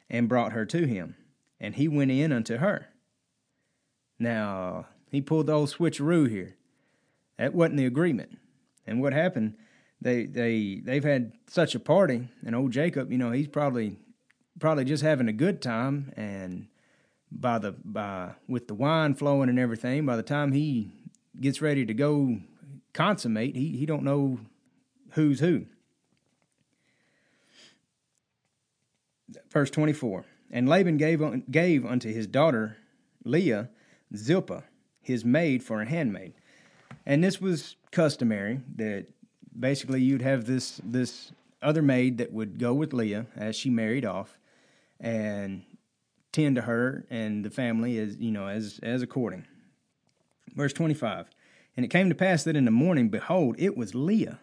and 0.09 0.29
brought 0.29 0.53
her 0.53 0.65
to 0.67 0.87
him, 0.87 1.17
and 1.61 1.75
he 1.75 1.87
went 1.87 2.11
in 2.11 2.33
unto 2.33 2.57
her. 2.57 2.89
Now, 4.19 4.87
he 5.11 5.21
pulled 5.21 5.47
the 5.47 5.53
old 5.53 5.71
switcheroo 5.71 6.29
here. 6.29 6.57
That 7.37 7.55
wasn't 7.55 7.77
the 7.77 7.87
agreement. 7.87 8.39
And 8.87 9.03
what 9.03 9.13
happened, 9.13 9.57
they 10.01 10.25
they 10.25 10.81
they've 10.83 11.05
had 11.05 11.33
such 11.47 11.75
a 11.75 11.81
party, 11.81 12.29
and 12.45 12.57
old 12.57 12.73
Jacob, 12.73 13.13
you 13.13 13.19
know, 13.19 13.31
he's 13.33 13.49
probably 13.49 13.99
probably 14.59 14.85
just 14.85 15.03
having 15.03 15.29
a 15.29 15.33
good 15.33 15.61
time 15.61 16.13
and 16.17 16.67
by 17.33 17.59
the 17.59 17.73
by 17.85 18.33
with 18.49 18.69
the 18.69 18.75
wine 18.75 19.15
flowing 19.15 19.49
and 19.49 19.59
everything, 19.59 20.07
by 20.07 20.17
the 20.17 20.23
time 20.23 20.53
he 20.53 20.91
gets 21.41 21.63
ready 21.63 21.87
to 21.87 21.95
go 21.95 22.39
consummate, 22.93 23.57
he 23.57 23.77
he 23.77 23.87
don't 23.87 24.03
know 24.03 24.41
who's 25.13 25.41
who. 25.41 25.67
verse 29.51 29.71
24 29.71 30.25
And 30.51 30.69
Laban 30.69 30.97
gave, 30.97 31.51
gave 31.51 31.85
unto 31.85 32.13
his 32.13 32.27
daughter 32.27 32.77
Leah 33.25 33.71
Zilpah, 34.15 34.65
his 35.01 35.25
maid, 35.25 35.63
for 35.63 35.83
a 35.83 35.87
handmaid. 35.87 36.35
And 37.07 37.23
this 37.23 37.41
was 37.41 37.77
customary 37.93 38.61
that 38.77 39.07
basically 39.59 40.01
you'd 40.01 40.23
have 40.23 40.47
this 40.47 40.81
this 40.85 41.33
other 41.63 41.83
maid 41.83 42.19
that 42.19 42.33
would 42.33 42.59
go 42.59 42.73
with 42.73 42.93
Leah 42.93 43.27
as 43.37 43.55
she 43.55 43.69
married 43.69 44.05
off 44.05 44.39
and 44.99 45.63
tend 46.33 46.57
to 46.57 46.63
her 46.63 47.05
and 47.11 47.45
the 47.45 47.51
family 47.51 47.99
as 47.99 48.17
you 48.17 48.31
know 48.31 48.47
as 48.47 48.81
as 48.83 49.03
according. 49.03 49.47
Verse 50.55 50.73
25. 50.73 51.27
And 51.77 51.85
it 51.85 51.89
came 51.89 52.09
to 52.09 52.15
pass 52.15 52.45
that 52.45 52.57
in 52.57 52.65
the 52.65 52.71
morning, 52.71 53.09
behold, 53.09 53.57
it 53.59 53.77
was 53.77 53.95
Leah. 53.95 54.41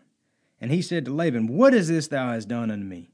And 0.60 0.72
he 0.72 0.82
said 0.82 1.06
to 1.06 1.14
Laban, 1.14 1.48
What 1.48 1.74
is 1.74 1.88
this 1.88 2.08
thou 2.08 2.32
hast 2.32 2.48
done 2.48 2.72
unto 2.72 2.86
me? 2.86 3.10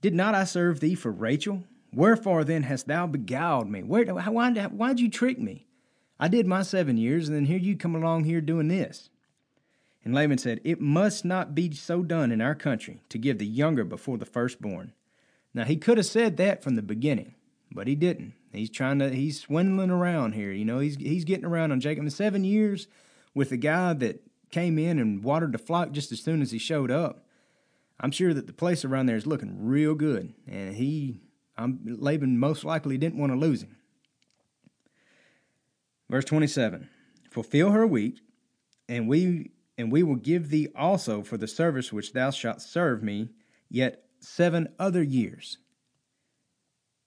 Did 0.00 0.14
not 0.14 0.34
I 0.34 0.44
serve 0.44 0.80
thee 0.80 0.94
for 0.94 1.10
Rachel? 1.10 1.64
Wherefore 1.92 2.44
then 2.44 2.64
hast 2.64 2.86
thou 2.86 3.06
beguiled 3.06 3.70
me? 3.70 3.82
Where, 3.82 4.04
why, 4.14 4.50
why'd 4.50 5.00
you 5.00 5.10
trick 5.10 5.38
me? 5.38 5.66
I 6.18 6.28
did 6.28 6.46
my 6.46 6.62
seven 6.62 6.96
years, 6.96 7.28
and 7.28 7.36
then 7.36 7.46
here 7.46 7.58
you 7.58 7.76
come 7.76 7.94
along 7.94 8.24
here 8.24 8.40
doing 8.40 8.68
this. 8.68 9.10
And 10.04 10.14
Laban 10.14 10.38
said, 10.38 10.60
It 10.64 10.80
must 10.80 11.24
not 11.24 11.54
be 11.54 11.74
so 11.74 12.02
done 12.02 12.30
in 12.30 12.40
our 12.40 12.54
country 12.54 13.02
to 13.08 13.18
give 13.18 13.38
the 13.38 13.46
younger 13.46 13.84
before 13.84 14.18
the 14.18 14.24
firstborn. 14.24 14.92
Now 15.52 15.64
he 15.64 15.76
could 15.76 15.96
have 15.96 16.06
said 16.06 16.36
that 16.36 16.62
from 16.62 16.76
the 16.76 16.82
beginning, 16.82 17.34
but 17.76 17.86
he 17.86 17.94
didn't. 17.94 18.32
He's 18.52 18.70
trying 18.70 18.98
to 18.98 19.10
he's 19.10 19.38
swindling 19.38 19.90
around 19.90 20.32
here. 20.32 20.50
You 20.50 20.64
know, 20.64 20.80
he's 20.80 20.96
he's 20.96 21.24
getting 21.24 21.44
around 21.44 21.70
on 21.70 21.78
Jacob. 21.78 22.02
In 22.02 22.10
seven 22.10 22.42
years 22.42 22.88
with 23.34 23.52
a 23.52 23.56
guy 23.56 23.92
that 23.92 24.22
came 24.50 24.78
in 24.78 24.98
and 24.98 25.22
watered 25.22 25.52
the 25.52 25.58
flock 25.58 25.92
just 25.92 26.10
as 26.10 26.20
soon 26.20 26.40
as 26.42 26.50
he 26.50 26.58
showed 26.58 26.90
up. 26.90 27.26
I'm 28.00 28.10
sure 28.10 28.34
that 28.34 28.46
the 28.46 28.52
place 28.52 28.84
around 28.84 29.06
there 29.06 29.16
is 29.16 29.26
looking 29.26 29.64
real 29.64 29.94
good, 29.94 30.34
and 30.46 30.74
he, 30.74 31.20
I'm, 31.56 31.80
Laban 31.84 32.38
most 32.38 32.62
likely 32.62 32.98
didn't 32.98 33.18
want 33.18 33.32
to 33.32 33.38
lose 33.38 33.62
him. 33.62 33.76
Verse 36.10 36.24
27 36.24 36.88
Fulfill 37.30 37.70
her 37.70 37.86
week, 37.86 38.20
and 38.88 39.08
we 39.08 39.50
and 39.78 39.92
we 39.92 40.02
will 40.02 40.16
give 40.16 40.48
thee 40.48 40.68
also 40.74 41.22
for 41.22 41.36
the 41.36 41.48
service 41.48 41.92
which 41.92 42.12
thou 42.12 42.30
shalt 42.30 42.62
serve 42.62 43.02
me 43.02 43.28
yet 43.68 44.04
seven 44.20 44.68
other 44.78 45.02
years. 45.02 45.58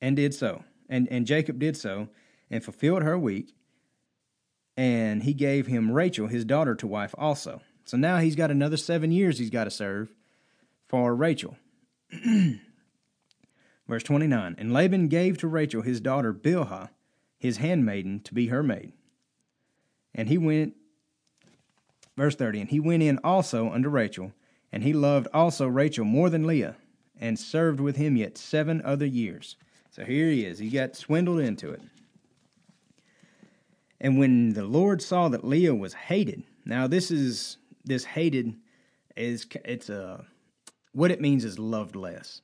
And 0.01 0.15
did 0.15 0.33
so. 0.33 0.63
And 0.87 1.07
and 1.11 1.25
Jacob 1.25 1.59
did 1.59 1.77
so, 1.77 2.07
and 2.49 2.63
fulfilled 2.63 3.03
her 3.03 3.17
week, 3.17 3.53
and 4.75 5.23
he 5.23 5.33
gave 5.33 5.67
him 5.67 5.91
Rachel, 5.91 6.27
his 6.27 6.45
daughter, 6.45 6.73
to 6.75 6.87
wife 6.87 7.13
also. 7.17 7.61
So 7.85 7.97
now 7.97 8.19
he's 8.19 8.35
got 8.35 8.51
another 8.51 8.77
seven 8.77 9.11
years 9.11 9.39
he's 9.39 9.49
got 9.49 9.65
to 9.65 9.71
serve 9.71 10.13
for 10.87 11.15
Rachel. 11.15 11.57
Verse 13.89 14.03
29 14.03 14.55
And 14.57 14.71
Laban 14.71 15.07
gave 15.07 15.37
to 15.39 15.47
Rachel 15.47 15.81
his 15.81 15.99
daughter 15.99 16.33
Bilhah, 16.33 16.89
his 17.37 17.57
handmaiden, 17.57 18.21
to 18.21 18.33
be 18.33 18.47
her 18.47 18.63
maid. 18.63 18.93
And 20.13 20.29
he 20.29 20.37
went, 20.37 20.75
verse 22.15 22.35
30, 22.35 22.61
and 22.61 22.69
he 22.69 22.79
went 22.79 23.03
in 23.03 23.19
also 23.23 23.69
unto 23.71 23.89
Rachel, 23.89 24.33
and 24.71 24.83
he 24.83 24.93
loved 24.93 25.27
also 25.33 25.67
Rachel 25.67 26.05
more 26.05 26.29
than 26.29 26.47
Leah, 26.47 26.75
and 27.19 27.37
served 27.39 27.79
with 27.79 27.95
him 27.95 28.15
yet 28.15 28.37
seven 28.37 28.81
other 28.83 29.05
years. 29.05 29.55
So 29.99 30.05
here 30.05 30.29
he 30.29 30.45
is. 30.45 30.59
He 30.59 30.69
got 30.69 30.95
swindled 30.95 31.41
into 31.41 31.71
it. 31.71 31.81
And 33.99 34.17
when 34.17 34.53
the 34.53 34.63
Lord 34.63 35.01
saw 35.01 35.27
that 35.27 35.43
Leah 35.43 35.75
was 35.75 35.93
hated, 35.93 36.43
now 36.63 36.87
this 36.87 37.11
is 37.11 37.57
this 37.83 38.05
hated 38.05 38.55
is 39.17 39.45
it's 39.65 39.89
a 39.89 40.25
what 40.93 41.11
it 41.11 41.19
means 41.19 41.43
is 41.43 41.59
loved 41.59 41.97
less. 41.97 42.39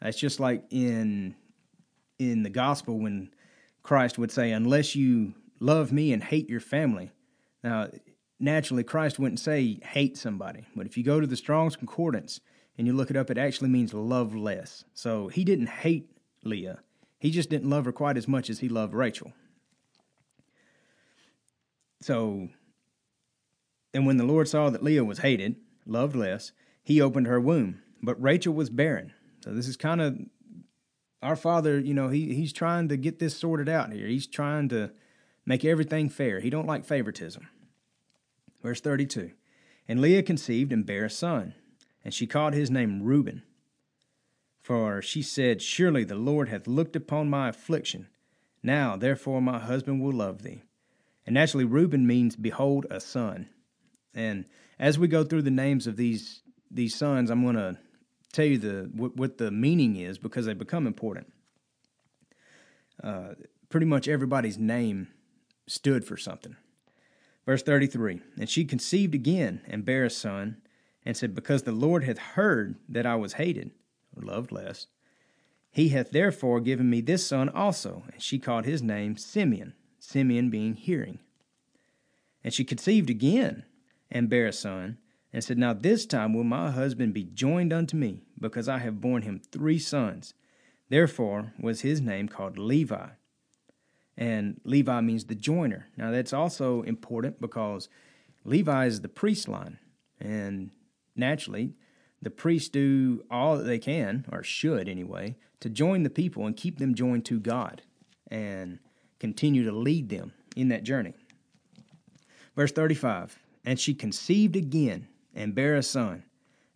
It's 0.00 0.20
just 0.20 0.38
like 0.38 0.62
in 0.70 1.34
in 2.20 2.44
the 2.44 2.50
gospel 2.50 3.00
when 3.00 3.34
Christ 3.82 4.16
would 4.16 4.30
say, 4.30 4.52
"Unless 4.52 4.94
you 4.94 5.34
love 5.58 5.90
me 5.90 6.12
and 6.12 6.22
hate 6.22 6.48
your 6.48 6.60
family." 6.60 7.10
Now, 7.64 7.88
naturally, 8.38 8.84
Christ 8.84 9.18
wouldn't 9.18 9.40
say 9.40 9.80
hate 9.82 10.16
somebody, 10.16 10.64
but 10.76 10.86
if 10.86 10.96
you 10.96 11.02
go 11.02 11.18
to 11.18 11.26
the 11.26 11.36
Strong's 11.36 11.74
Concordance 11.74 12.40
and 12.78 12.86
you 12.86 12.92
look 12.92 13.10
it 13.10 13.16
up, 13.16 13.32
it 13.32 13.38
actually 13.38 13.70
means 13.70 13.92
love 13.92 14.36
less. 14.36 14.84
So 14.94 15.26
he 15.26 15.42
didn't 15.42 15.70
hate 15.70 16.08
Leah; 16.44 16.78
he 17.20 17.30
just 17.30 17.50
didn't 17.50 17.70
love 17.70 17.84
her 17.84 17.92
quite 17.92 18.16
as 18.16 18.26
much 18.26 18.50
as 18.50 18.58
he 18.58 18.68
loved 18.68 18.94
Rachel. 18.94 19.32
So, 22.00 22.48
and 23.92 24.06
when 24.06 24.16
the 24.16 24.24
Lord 24.24 24.48
saw 24.48 24.70
that 24.70 24.82
Leah 24.82 25.04
was 25.04 25.18
hated, 25.18 25.56
loved 25.86 26.16
less, 26.16 26.52
he 26.82 27.00
opened 27.00 27.26
her 27.26 27.38
womb. 27.38 27.82
But 28.02 28.20
Rachel 28.20 28.54
was 28.54 28.70
barren. 28.70 29.12
So 29.44 29.52
this 29.52 29.68
is 29.68 29.76
kind 29.76 30.00
of 30.00 30.18
our 31.22 31.36
father, 31.36 31.78
you 31.78 31.92
know, 31.92 32.08
he 32.08 32.34
he's 32.34 32.54
trying 32.54 32.88
to 32.88 32.96
get 32.96 33.18
this 33.18 33.36
sorted 33.36 33.68
out 33.68 33.92
here. 33.92 34.06
He's 34.06 34.26
trying 34.26 34.70
to 34.70 34.90
make 35.44 35.64
everything 35.64 36.08
fair. 36.08 36.40
He 36.40 36.48
don't 36.48 36.66
like 36.66 36.86
favoritism. 36.86 37.46
Verse 38.62 38.80
32. 38.80 39.32
And 39.86 40.00
Leah 40.00 40.22
conceived 40.22 40.72
and 40.72 40.86
bare 40.86 41.04
a 41.04 41.10
son, 41.10 41.54
and 42.02 42.14
she 42.14 42.26
called 42.26 42.54
his 42.54 42.70
name 42.70 43.02
Reuben. 43.02 43.42
For 44.60 45.00
she 45.00 45.22
said, 45.22 45.62
Surely 45.62 46.04
the 46.04 46.14
Lord 46.14 46.48
hath 46.48 46.66
looked 46.66 46.96
upon 46.96 47.30
my 47.30 47.48
affliction. 47.48 48.08
Now, 48.62 48.96
therefore, 48.96 49.40
my 49.40 49.58
husband 49.58 50.02
will 50.02 50.12
love 50.12 50.42
thee. 50.42 50.62
And 51.26 51.34
naturally, 51.34 51.64
Reuben 51.64 52.06
means 52.06 52.36
behold 52.36 52.86
a 52.90 53.00
son. 53.00 53.48
And 54.14 54.44
as 54.78 54.98
we 54.98 55.08
go 55.08 55.24
through 55.24 55.42
the 55.42 55.50
names 55.50 55.86
of 55.86 55.96
these 55.96 56.42
these 56.70 56.94
sons, 56.94 57.30
I'm 57.30 57.42
going 57.42 57.56
to 57.56 57.78
tell 58.32 58.44
you 58.44 58.58
the 58.58 58.90
what, 58.94 59.16
what, 59.16 59.38
the 59.38 59.50
meaning 59.50 59.96
is 59.96 60.18
because 60.18 60.46
they 60.46 60.54
become 60.54 60.86
important. 60.86 61.32
Uh, 63.02 63.30
pretty 63.68 63.86
much 63.86 64.06
everybody's 64.08 64.58
name 64.58 65.08
stood 65.66 66.04
for 66.04 66.16
something. 66.16 66.56
Verse 67.46 67.62
33 67.62 68.20
And 68.38 68.48
she 68.48 68.64
conceived 68.64 69.14
again 69.14 69.62
and 69.66 69.84
bare 69.84 70.04
a 70.04 70.10
son, 70.10 70.58
and 71.04 71.16
said, 71.16 71.34
Because 71.34 71.62
the 71.62 71.72
Lord 71.72 72.04
hath 72.04 72.18
heard 72.18 72.76
that 72.88 73.06
I 73.06 73.16
was 73.16 73.34
hated, 73.34 73.70
or 74.16 74.22
loved 74.22 74.52
less, 74.52 74.86
he 75.70 75.90
hath 75.90 76.10
therefore 76.10 76.60
given 76.60 76.90
me 76.90 77.00
this 77.00 77.26
son 77.26 77.48
also. 77.48 78.04
And 78.12 78.22
she 78.22 78.38
called 78.38 78.64
his 78.64 78.82
name 78.82 79.16
Simeon. 79.16 79.74
Simeon 79.98 80.50
being 80.50 80.74
hearing. 80.74 81.20
And 82.42 82.52
she 82.52 82.64
conceived 82.64 83.10
again 83.10 83.64
and 84.10 84.28
bare 84.28 84.48
a 84.48 84.52
son, 84.52 84.98
and 85.32 85.44
said, 85.44 85.58
Now 85.58 85.72
this 85.72 86.04
time 86.04 86.34
will 86.34 86.44
my 86.44 86.70
husband 86.70 87.14
be 87.14 87.22
joined 87.22 87.72
unto 87.72 87.96
me, 87.96 88.24
because 88.40 88.68
I 88.68 88.78
have 88.78 89.00
borne 89.00 89.22
him 89.22 89.40
three 89.52 89.78
sons. 89.78 90.34
Therefore 90.88 91.52
was 91.60 91.82
his 91.82 92.00
name 92.00 92.26
called 92.26 92.58
Levi. 92.58 93.10
And 94.16 94.60
Levi 94.64 95.00
means 95.00 95.24
the 95.24 95.36
joiner. 95.36 95.86
Now 95.96 96.10
that's 96.10 96.32
also 96.32 96.82
important 96.82 97.40
because 97.40 97.88
Levi 98.44 98.86
is 98.86 99.00
the 99.00 99.08
priest 99.08 99.48
line. 99.48 99.78
And 100.18 100.72
naturally, 101.14 101.74
the 102.22 102.30
priests 102.30 102.68
do 102.68 103.24
all 103.30 103.56
that 103.56 103.64
they 103.64 103.78
can, 103.78 104.26
or 104.30 104.42
should 104.42 104.88
anyway, 104.88 105.36
to 105.60 105.68
join 105.68 106.02
the 106.02 106.10
people 106.10 106.46
and 106.46 106.56
keep 106.56 106.78
them 106.78 106.94
joined 106.94 107.24
to 107.26 107.40
God. 107.40 107.82
And 108.30 108.78
continue 109.18 109.64
to 109.64 109.72
lead 109.72 110.08
them 110.08 110.32
in 110.56 110.68
that 110.68 110.82
journey. 110.82 111.14
Verse 112.56 112.72
35 112.72 113.38
And 113.64 113.78
she 113.78 113.94
conceived 113.94 114.56
again 114.56 115.06
and 115.34 115.54
bare 115.54 115.76
a 115.76 115.82
son. 115.82 116.24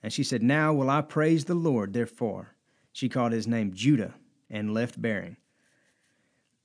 And 0.03 0.13
she 0.13 0.23
said, 0.23 0.43
Now 0.43 0.73
will 0.73 0.91
I 0.91 1.01
praise 1.01 1.47
the 1.47 1.55
Lord, 1.55 1.93
therefore. 1.93 2.55
She 2.93 3.09
called 3.09 3.33
his 3.33 3.49
name 3.49 3.73
Judah 3.75 4.15
and 4.51 4.73
left 4.73 5.01
bearing. 5.01 5.37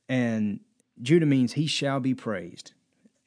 And 0.07 0.59
Judah 1.01 1.25
means 1.25 1.53
he 1.53 1.65
shall 1.65 1.99
be 1.99 2.13
praised. 2.13 2.73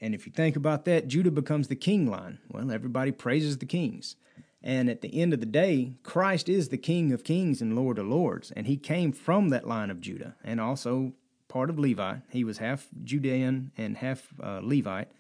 And 0.00 0.14
if 0.14 0.26
you 0.26 0.32
think 0.32 0.56
about 0.56 0.84
that, 0.84 1.08
Judah 1.08 1.30
becomes 1.30 1.68
the 1.68 1.76
king 1.76 2.10
line. 2.10 2.38
Well, 2.50 2.70
everybody 2.70 3.12
praises 3.12 3.58
the 3.58 3.66
kings. 3.66 4.16
And 4.64 4.88
at 4.88 5.00
the 5.00 5.20
end 5.20 5.32
of 5.34 5.40
the 5.40 5.46
day, 5.46 5.94
Christ 6.02 6.48
is 6.48 6.68
the 6.68 6.78
King 6.78 7.12
of 7.12 7.24
kings 7.24 7.60
and 7.60 7.74
Lord 7.74 7.98
of 7.98 8.06
lords. 8.06 8.52
And 8.52 8.66
he 8.66 8.76
came 8.76 9.12
from 9.12 9.48
that 9.48 9.66
line 9.66 9.90
of 9.90 10.00
Judah 10.00 10.36
and 10.44 10.60
also 10.60 11.12
part 11.48 11.68
of 11.68 11.78
Levi. 11.78 12.16
He 12.30 12.44
was 12.44 12.58
half 12.58 12.88
Judean 13.02 13.72
and 13.76 13.98
half 13.98 14.28
uh, 14.42 14.60
Levite, 14.62 15.10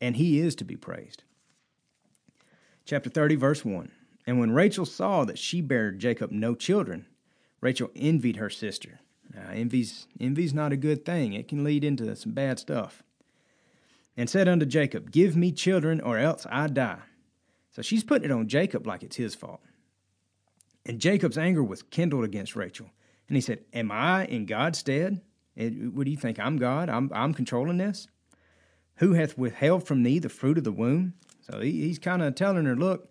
and 0.00 0.16
he 0.16 0.38
is 0.40 0.54
to 0.56 0.64
be 0.64 0.76
praised. 0.76 1.24
Chapter 2.84 3.10
30, 3.10 3.34
verse 3.36 3.64
1. 3.64 3.90
And 4.26 4.38
when 4.38 4.52
Rachel 4.52 4.84
saw 4.84 5.24
that 5.24 5.38
she 5.38 5.60
bare 5.60 5.90
Jacob 5.90 6.30
no 6.30 6.54
children, 6.54 7.06
Rachel 7.60 7.90
envied 7.96 8.36
her 8.36 8.50
sister. 8.50 9.00
Now, 9.34 9.50
envy's, 9.52 10.06
envy's 10.20 10.54
not 10.54 10.72
a 10.72 10.76
good 10.76 11.04
thing, 11.04 11.32
it 11.32 11.48
can 11.48 11.64
lead 11.64 11.82
into 11.82 12.14
some 12.14 12.32
bad 12.32 12.58
stuff. 12.58 13.02
And 14.16 14.30
said 14.30 14.48
unto 14.48 14.66
Jacob, 14.66 15.10
Give 15.10 15.36
me 15.36 15.52
children, 15.52 16.00
or 16.00 16.16
else 16.16 16.46
I 16.48 16.68
die. 16.68 17.00
So 17.76 17.82
she's 17.82 18.02
putting 18.02 18.30
it 18.30 18.32
on 18.32 18.48
Jacob 18.48 18.86
like 18.86 19.02
it's 19.02 19.16
his 19.16 19.34
fault. 19.34 19.60
And 20.86 20.98
Jacob's 20.98 21.36
anger 21.36 21.62
was 21.62 21.82
kindled 21.82 22.24
against 22.24 22.56
Rachel. 22.56 22.90
And 23.28 23.36
he 23.36 23.42
said, 23.42 23.66
Am 23.74 23.92
I 23.92 24.24
in 24.24 24.46
God's 24.46 24.78
stead? 24.78 25.20
what 25.54 26.04
do 26.06 26.10
you 26.10 26.16
think? 26.16 26.38
I'm 26.40 26.56
God. 26.56 26.88
I'm 26.88 27.10
I'm 27.12 27.34
controlling 27.34 27.76
this. 27.76 28.08
Who 28.96 29.12
hath 29.12 29.36
withheld 29.36 29.86
from 29.86 30.04
thee 30.04 30.18
the 30.18 30.30
fruit 30.30 30.56
of 30.56 30.64
the 30.64 30.72
womb? 30.72 31.14
So 31.42 31.60
he, 31.60 31.82
he's 31.82 31.98
kind 31.98 32.22
of 32.22 32.34
telling 32.34 32.64
her, 32.64 32.74
look, 32.74 33.10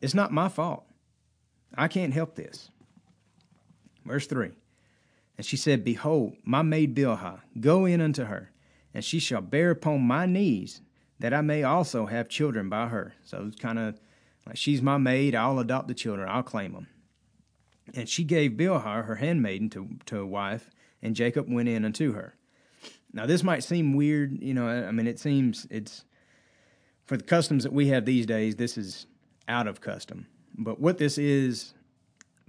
it's 0.00 0.14
not 0.14 0.32
my 0.32 0.48
fault. 0.48 0.86
I 1.74 1.86
can't 1.86 2.14
help 2.14 2.34
this. 2.34 2.70
Verse 4.06 4.26
3 4.26 4.52
And 5.36 5.44
she 5.46 5.58
said, 5.58 5.84
Behold, 5.84 6.36
my 6.44 6.62
maid 6.62 6.94
Bilhah, 6.94 7.40
go 7.60 7.84
in 7.84 8.00
unto 8.00 8.24
her, 8.24 8.52
and 8.94 9.04
she 9.04 9.18
shall 9.18 9.42
bear 9.42 9.70
upon 9.70 10.00
my 10.00 10.24
knees, 10.24 10.80
that 11.18 11.32
I 11.32 11.40
may 11.40 11.62
also 11.62 12.06
have 12.06 12.28
children 12.28 12.68
by 12.68 12.88
her. 12.88 13.14
So 13.24 13.44
it's 13.46 13.56
kind 13.56 13.78
of 13.78 13.98
like 14.46 14.56
she's 14.56 14.82
my 14.82 14.98
maid, 14.98 15.34
I'll 15.34 15.58
adopt 15.58 15.88
the 15.88 15.94
children, 15.94 16.28
I'll 16.28 16.42
claim 16.42 16.72
them. 16.72 16.86
And 17.94 18.08
she 18.08 18.24
gave 18.24 18.52
Bilhah, 18.52 19.04
her 19.04 19.16
handmaiden, 19.16 19.70
to, 19.70 19.88
to 20.06 20.20
a 20.20 20.26
wife, 20.26 20.70
and 21.02 21.14
Jacob 21.16 21.46
went 21.48 21.68
in 21.68 21.84
unto 21.84 22.12
her. 22.12 22.34
Now, 23.12 23.26
this 23.26 23.42
might 23.42 23.64
seem 23.64 23.94
weird, 23.94 24.42
you 24.42 24.54
know, 24.54 24.68
I 24.68 24.90
mean, 24.90 25.06
it 25.06 25.18
seems 25.18 25.66
it's 25.70 26.04
for 27.06 27.16
the 27.16 27.24
customs 27.24 27.62
that 27.62 27.72
we 27.72 27.88
have 27.88 28.04
these 28.04 28.26
days, 28.26 28.56
this 28.56 28.76
is 28.76 29.06
out 29.48 29.66
of 29.66 29.80
custom. 29.80 30.26
But 30.58 30.80
what 30.80 30.98
this 30.98 31.18
is, 31.18 31.74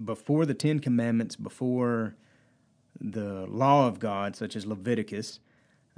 before 0.04 0.44
the 0.46 0.54
Ten 0.54 0.80
Commandments, 0.80 1.36
before 1.36 2.16
the 3.00 3.46
law 3.46 3.86
of 3.86 4.00
God, 4.00 4.34
such 4.34 4.56
as 4.56 4.66
Leviticus 4.66 5.40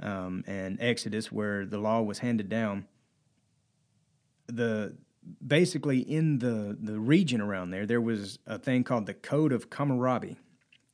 um, 0.01 0.43
and 0.47 0.77
Exodus, 0.81 1.31
where 1.31 1.65
the 1.65 1.77
law 1.77 2.01
was 2.01 2.19
handed 2.19 2.49
down, 2.49 2.87
the 4.47 4.95
basically 5.45 5.99
in 5.99 6.39
the 6.39 6.77
the 6.79 6.99
region 6.99 7.41
around 7.41 7.71
there, 7.71 7.85
there 7.85 8.01
was 8.01 8.39
a 8.47 8.57
thing 8.57 8.83
called 8.83 9.05
the 9.05 9.13
Code 9.13 9.51
of 9.51 9.67
Hammurabi, 9.71 10.37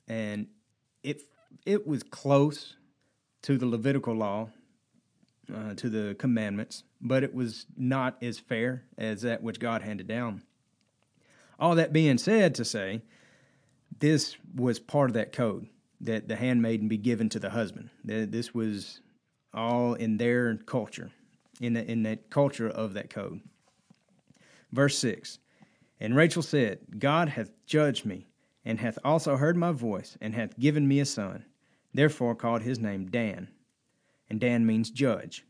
and 0.07 0.47
it 1.03 1.21
it 1.65 1.87
was 1.87 2.03
close 2.03 2.75
to 3.43 3.57
the 3.57 3.65
Levitical 3.65 4.13
law, 4.13 4.49
uh, 5.53 5.73
to 5.75 5.89
the 5.89 6.15
commandments, 6.15 6.83
but 6.99 7.23
it 7.23 7.33
was 7.33 7.65
not 7.77 8.21
as 8.21 8.39
fair 8.39 8.83
as 8.97 9.21
that 9.21 9.41
which 9.41 9.59
God 9.59 9.81
handed 9.81 10.07
down. 10.07 10.43
All 11.59 11.75
that 11.75 11.93
being 11.93 12.17
said, 12.17 12.53
to 12.55 12.65
say 12.65 13.01
this 13.99 14.35
was 14.55 14.79
part 14.79 15.09
of 15.09 15.13
that 15.15 15.31
code 15.31 15.67
that 16.01 16.27
the 16.27 16.35
handmaiden 16.35 16.87
be 16.87 16.97
given 16.97 17.29
to 17.29 17.39
the 17.39 17.49
husband. 17.49 17.89
This 18.03 18.53
was 18.53 19.01
all 19.53 19.95
in 19.95 20.17
their 20.17 20.57
culture, 20.57 21.11
in 21.59 21.73
the, 21.73 21.89
in 21.89 22.03
that 22.03 22.29
culture 22.29 22.69
of 22.69 22.93
that 22.93 23.09
code. 23.09 23.41
Verse 24.71 24.97
six, 24.97 25.39
and 25.99 26.15
Rachel 26.15 26.43
said, 26.43 26.79
God 26.99 27.29
hath 27.29 27.51
judged 27.65 28.05
me, 28.05 28.27
and 28.65 28.79
hath 28.79 28.99
also 29.03 29.37
heard 29.37 29.57
my 29.57 29.71
voice, 29.71 30.17
and 30.21 30.35
hath 30.35 30.59
given 30.59 30.87
me 30.87 30.99
a 30.99 31.05
son. 31.05 31.45
Therefore 31.93 32.35
called 32.35 32.61
his 32.61 32.79
name 32.79 33.07
Dan, 33.09 33.47
and 34.29 34.39
Dan 34.39 34.65
means 34.65 34.91
judge. 34.91 35.45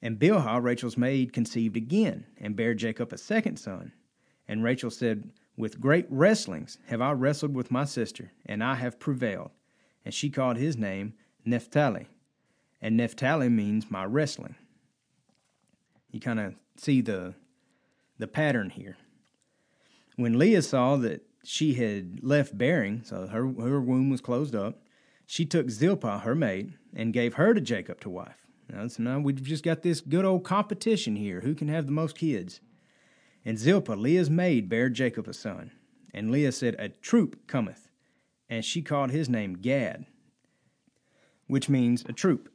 And 0.00 0.18
Bilhah, 0.18 0.62
Rachel's 0.62 0.96
maid, 0.96 1.32
conceived 1.32 1.76
again, 1.76 2.24
and 2.40 2.56
bare 2.56 2.74
Jacob 2.74 3.12
a 3.12 3.18
second 3.18 3.58
son. 3.58 3.92
And 4.48 4.64
Rachel 4.64 4.90
said, 4.90 5.30
With 5.58 5.80
great 5.80 6.06
wrestlings 6.08 6.78
have 6.86 7.00
I 7.00 7.10
wrestled 7.10 7.52
with 7.52 7.72
my 7.72 7.84
sister, 7.84 8.30
and 8.46 8.62
I 8.62 8.76
have 8.76 9.00
prevailed. 9.00 9.50
And 10.04 10.14
she 10.14 10.30
called 10.30 10.56
his 10.56 10.76
name 10.76 11.14
Naphtali. 11.44 12.06
And 12.80 12.96
Naphtali 12.96 13.48
means 13.48 13.90
my 13.90 14.04
wrestling. 14.04 14.54
You 16.12 16.20
kind 16.20 16.38
of 16.38 16.54
see 16.76 17.00
the, 17.00 17.34
the 18.18 18.28
pattern 18.28 18.70
here. 18.70 18.98
When 20.14 20.38
Leah 20.38 20.62
saw 20.62 20.96
that 20.98 21.26
she 21.42 21.74
had 21.74 22.20
left 22.22 22.56
bearing, 22.56 23.02
so 23.04 23.26
her, 23.26 23.48
her 23.48 23.80
womb 23.80 24.10
was 24.10 24.20
closed 24.20 24.54
up, 24.54 24.78
she 25.26 25.44
took 25.44 25.70
Zilpah, 25.70 26.20
her 26.20 26.36
maid, 26.36 26.74
and 26.94 27.12
gave 27.12 27.34
her 27.34 27.52
to 27.52 27.60
Jacob 27.60 28.00
to 28.02 28.10
wife. 28.10 28.46
Now, 28.72 28.86
so 28.86 29.02
now 29.02 29.18
we've 29.18 29.42
just 29.42 29.64
got 29.64 29.82
this 29.82 30.00
good 30.00 30.24
old 30.24 30.44
competition 30.44 31.16
here. 31.16 31.40
Who 31.40 31.56
can 31.56 31.66
have 31.66 31.86
the 31.86 31.92
most 31.92 32.16
kids? 32.16 32.60
And 33.48 33.58
Zilpah, 33.58 33.94
Leah's 33.94 34.28
maid, 34.28 34.68
bare 34.68 34.90
Jacob 34.90 35.26
a 35.26 35.32
son. 35.32 35.70
And 36.12 36.30
Leah 36.30 36.52
said, 36.52 36.76
A 36.78 36.90
troop 36.90 37.46
cometh. 37.46 37.88
And 38.46 38.62
she 38.62 38.82
called 38.82 39.10
his 39.10 39.30
name 39.30 39.54
Gad, 39.54 40.04
which 41.46 41.66
means 41.66 42.04
a 42.06 42.12
troop. 42.12 42.50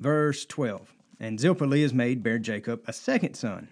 Verse 0.00 0.46
12 0.46 0.94
And 1.20 1.38
Zilpah, 1.38 1.66
Leah's 1.66 1.92
maid, 1.92 2.22
bare 2.22 2.38
Jacob 2.38 2.82
a 2.86 2.92
second 2.94 3.34
son. 3.34 3.68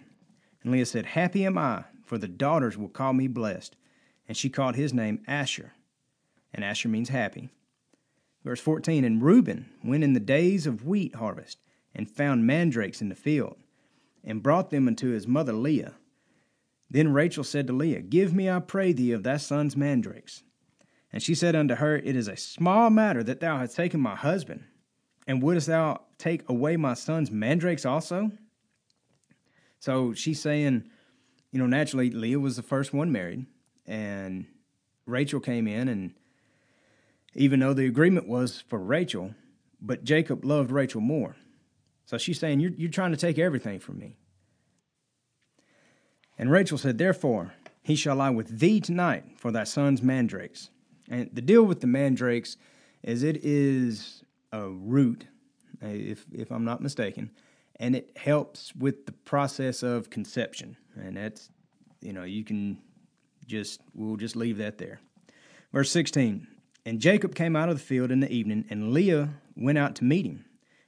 And 0.61 0.71
Leah 0.71 0.85
said, 0.85 1.07
Happy 1.07 1.43
am 1.43 1.57
I, 1.57 1.85
for 2.05 2.19
the 2.19 2.27
daughters 2.27 2.77
will 2.77 2.89
call 2.89 3.13
me 3.13 3.27
blessed. 3.27 3.75
And 4.27 4.37
she 4.37 4.47
called 4.47 4.75
his 4.75 4.93
name 4.93 5.23
Asher. 5.25 5.73
And 6.53 6.63
Asher 6.63 6.87
means 6.87 7.09
happy. 7.09 7.49
Verse 8.43 8.59
14 8.59 9.05
And 9.05 9.23
Reuben 9.23 9.71
went 9.83 10.03
in 10.03 10.13
the 10.13 10.19
days 10.19 10.67
of 10.67 10.85
wheat 10.85 11.15
harvest, 11.15 11.57
and 11.95 12.07
found 12.07 12.45
mandrakes 12.45 13.01
in 13.01 13.09
the 13.09 13.15
field 13.15 13.57
and 14.23 14.43
brought 14.43 14.69
them 14.69 14.87
unto 14.87 15.09
his 15.09 15.27
mother 15.27 15.53
Leah. 15.53 15.95
Then 16.89 17.11
Rachel 17.11 17.43
said 17.43 17.67
to 17.67 17.73
Leah, 17.73 18.01
Give 18.01 18.33
me, 18.33 18.49
I 18.49 18.59
pray 18.59 18.93
thee, 18.93 19.11
of 19.11 19.23
thy 19.23 19.37
son's 19.37 19.75
mandrakes. 19.75 20.43
And 21.11 21.21
she 21.21 21.35
said 21.35 21.55
unto 21.55 21.75
her, 21.75 21.97
It 21.97 22.15
is 22.15 22.27
a 22.27 22.37
small 22.37 22.89
matter 22.89 23.23
that 23.23 23.39
thou 23.39 23.57
hast 23.57 23.75
taken 23.75 23.99
my 23.99 24.15
husband, 24.15 24.63
and 25.27 25.41
wouldst 25.41 25.67
thou 25.67 26.01
take 26.17 26.47
away 26.49 26.77
my 26.77 26.93
son's 26.93 27.31
mandrakes 27.31 27.85
also? 27.85 28.31
So 29.79 30.13
she's 30.13 30.41
saying, 30.41 30.89
you 31.51 31.59
know, 31.59 31.67
naturally, 31.67 32.09
Leah 32.09 32.39
was 32.39 32.55
the 32.55 32.63
first 32.63 32.93
one 32.93 33.11
married, 33.11 33.45
and 33.85 34.45
Rachel 35.05 35.39
came 35.39 35.67
in, 35.67 35.87
and 35.87 36.13
even 37.35 37.59
though 37.59 37.73
the 37.73 37.85
agreement 37.85 38.27
was 38.27 38.61
for 38.61 38.79
Rachel, 38.79 39.35
but 39.81 40.03
Jacob 40.03 40.45
loved 40.45 40.71
Rachel 40.71 41.01
more. 41.01 41.35
So 42.05 42.17
she's 42.17 42.39
saying, 42.39 42.59
You're, 42.59 42.71
you're 42.71 42.91
trying 42.91 43.11
to 43.11 43.17
take 43.17 43.39
everything 43.39 43.79
from 43.79 43.99
me. 43.99 44.17
And 46.37 46.51
Rachel 46.51 46.77
said, 46.77 46.97
Therefore, 46.97 47.53
he 47.81 47.95
shall 47.95 48.15
lie 48.15 48.29
with 48.29 48.59
thee 48.59 48.79
tonight 48.79 49.25
for 49.37 49.51
thy 49.51 49.63
son's 49.63 50.01
mandrakes. 50.01 50.69
And 51.09 51.29
the 51.33 51.41
deal 51.41 51.63
with 51.63 51.81
the 51.81 51.87
mandrakes 51.87 52.57
is 53.03 53.23
it 53.23 53.43
is 53.43 54.23
a 54.51 54.69
root, 54.69 55.27
uh, 55.83 55.87
if, 55.87 56.25
if 56.31 56.51
I'm 56.51 56.63
not 56.63 56.81
mistaken, 56.81 57.31
and 57.77 57.95
it 57.95 58.15
helps 58.17 58.73
with 58.75 59.05
the 59.05 59.11
process 59.11 59.83
of 59.83 60.09
conception. 60.09 60.77
And 60.95 61.17
that's, 61.17 61.49
you 62.01 62.13
know, 62.13 62.23
you 62.23 62.43
can 62.43 62.79
just, 63.47 63.81
we'll 63.93 64.15
just 64.15 64.35
leave 64.35 64.57
that 64.57 64.77
there. 64.77 65.01
Verse 65.73 65.91
16 65.91 66.47
And 66.85 66.99
Jacob 66.99 67.35
came 67.35 67.55
out 67.55 67.69
of 67.69 67.77
the 67.77 67.83
field 67.83 68.11
in 68.11 68.21
the 68.21 68.31
evening, 68.31 68.65
and 68.69 68.93
Leah 68.93 69.29
went 69.55 69.77
out 69.77 69.95
to 69.95 70.03
meet 70.05 70.25
him 70.25 70.45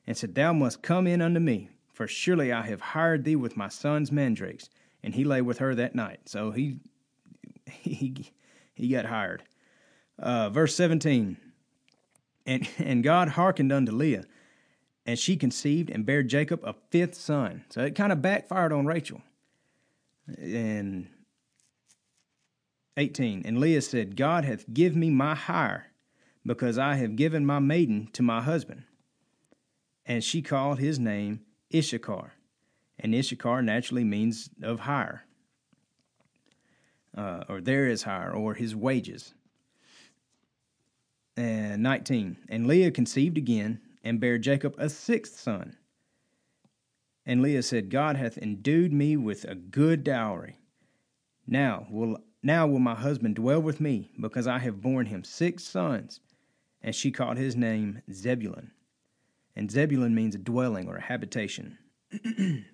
and 0.08 0.18
said, 0.18 0.36
Thou 0.36 0.54
must 0.54 0.82
come 0.82 1.08
in 1.08 1.22
unto 1.22 1.40
me, 1.40 1.70
for 1.92 2.08
surely 2.08 2.52
I 2.52 2.64
have 2.64 2.82
hired 2.82 3.24
thee 3.24 3.36
with 3.36 3.58
my 3.58 3.70
son's 3.70 4.12
mandrakes. 4.12 4.70
And 5.04 5.16
he 5.16 5.24
lay 5.24 5.42
with 5.42 5.60
her 5.60 5.76
that 5.76 5.96
night. 5.96 6.22
So 6.26 6.52
he 6.52 6.80
he 7.70 8.32
he 8.74 8.88
got 8.90 9.06
hired. 9.06 9.44
Uh, 10.18 10.50
verse 10.50 10.76
17. 10.76 11.38
And 12.46 12.68
and 12.78 13.04
God 13.04 13.30
hearkened 13.30 13.72
unto 13.72 13.92
Leah, 13.92 14.26
and 15.06 15.18
she 15.18 15.36
conceived 15.36 15.90
and 15.90 16.06
bare 16.06 16.24
Jacob 16.24 16.62
a 16.64 16.76
fifth 16.92 17.16
son. 17.16 17.66
So 17.70 17.82
it 17.82 17.96
kind 17.96 18.12
of 18.12 18.22
backfired 18.22 18.74
on 18.74 18.86
Rachel. 18.86 19.22
And 20.38 21.08
18. 22.98 23.44
And 23.46 23.60
Leah 23.60 23.82
said, 23.82 24.16
God 24.16 24.46
hath 24.46 24.74
given 24.74 25.00
me 25.00 25.10
my 25.10 25.36
hire, 25.36 25.88
because 26.46 26.78
I 26.78 26.96
have 26.96 27.16
given 27.16 27.46
my 27.46 27.60
maiden 27.60 28.10
to 28.14 28.24
my 28.24 28.42
husband 28.42 28.84
and 30.06 30.24
she 30.24 30.42
called 30.42 30.80
his 30.80 31.00
name 31.00 31.42
Issachar. 31.74 32.34
And 33.00 33.14
Issachar 33.14 33.62
naturally 33.62 34.04
means 34.04 34.50
of 34.62 34.82
hire, 34.82 35.26
uh, 37.18 37.44
or 37.50 37.60
there 37.60 37.88
is 37.88 38.04
hire, 38.04 38.32
or 38.32 38.54
his 38.54 38.76
wages. 38.76 39.34
And 41.36 41.84
19. 41.84 42.38
And 42.48 42.66
Leah 42.66 42.92
conceived 42.92 43.38
again 43.38 43.82
and 44.04 44.22
bare 44.22 44.38
Jacob 44.38 44.76
a 44.78 44.90
sixth 44.90 45.40
son. 45.40 45.76
And 47.26 47.42
Leah 47.42 47.64
said, 47.64 47.90
God 47.90 48.16
hath 48.16 48.38
endued 48.38 48.94
me 48.94 49.18
with 49.18 49.44
a 49.44 49.56
good 49.56 50.04
dowry. 50.04 50.58
Now 51.46 51.88
will 51.90 52.20
now 52.42 52.68
will 52.68 52.80
my 52.80 52.96
husband 52.96 53.36
dwell 53.36 53.62
with 53.62 53.82
me, 53.82 54.12
because 54.22 54.46
I 54.46 54.60
have 54.60 54.82
borne 54.82 55.08
him 55.08 55.24
six 55.24 55.64
sons. 55.64 56.22
And 56.82 56.94
she 56.94 57.12
called 57.12 57.38
his 57.38 57.56
name 57.56 58.04
Zebulun 58.14 58.72
and 59.56 59.72
Zebulun 59.72 60.14
means 60.14 60.36
a 60.36 60.40
dwelling 60.40 60.88
or 60.88 60.98
a 60.98 61.02
habitation. 61.02 61.78
and 62.38 62.66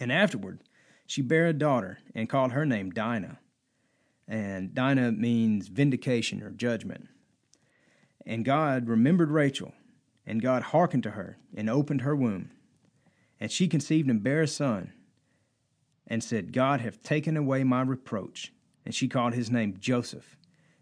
afterward, 0.00 0.60
she 1.06 1.22
bare 1.22 1.46
a 1.46 1.52
daughter 1.52 1.98
and 2.14 2.28
called 2.28 2.52
her 2.52 2.66
name 2.66 2.90
Dinah. 2.90 3.38
And 4.26 4.74
Dinah 4.74 5.12
means 5.12 5.68
vindication 5.68 6.42
or 6.42 6.50
judgment. 6.50 7.08
And 8.26 8.44
God 8.44 8.88
remembered 8.88 9.30
Rachel, 9.30 9.72
and 10.26 10.42
God 10.42 10.62
hearkened 10.62 11.02
to 11.04 11.10
her 11.10 11.38
and 11.54 11.68
opened 11.68 12.02
her 12.02 12.16
womb. 12.16 12.50
And 13.38 13.50
she 13.50 13.68
conceived 13.68 14.08
and 14.08 14.22
bare 14.22 14.42
a 14.42 14.48
son, 14.48 14.92
and 16.06 16.22
said, 16.22 16.52
God 16.52 16.80
hath 16.80 17.02
taken 17.02 17.36
away 17.36 17.64
my 17.64 17.82
reproach. 17.82 18.52
And 18.84 18.94
she 18.94 19.08
called 19.08 19.34
his 19.34 19.50
name 19.50 19.76
Joseph, 19.78 20.36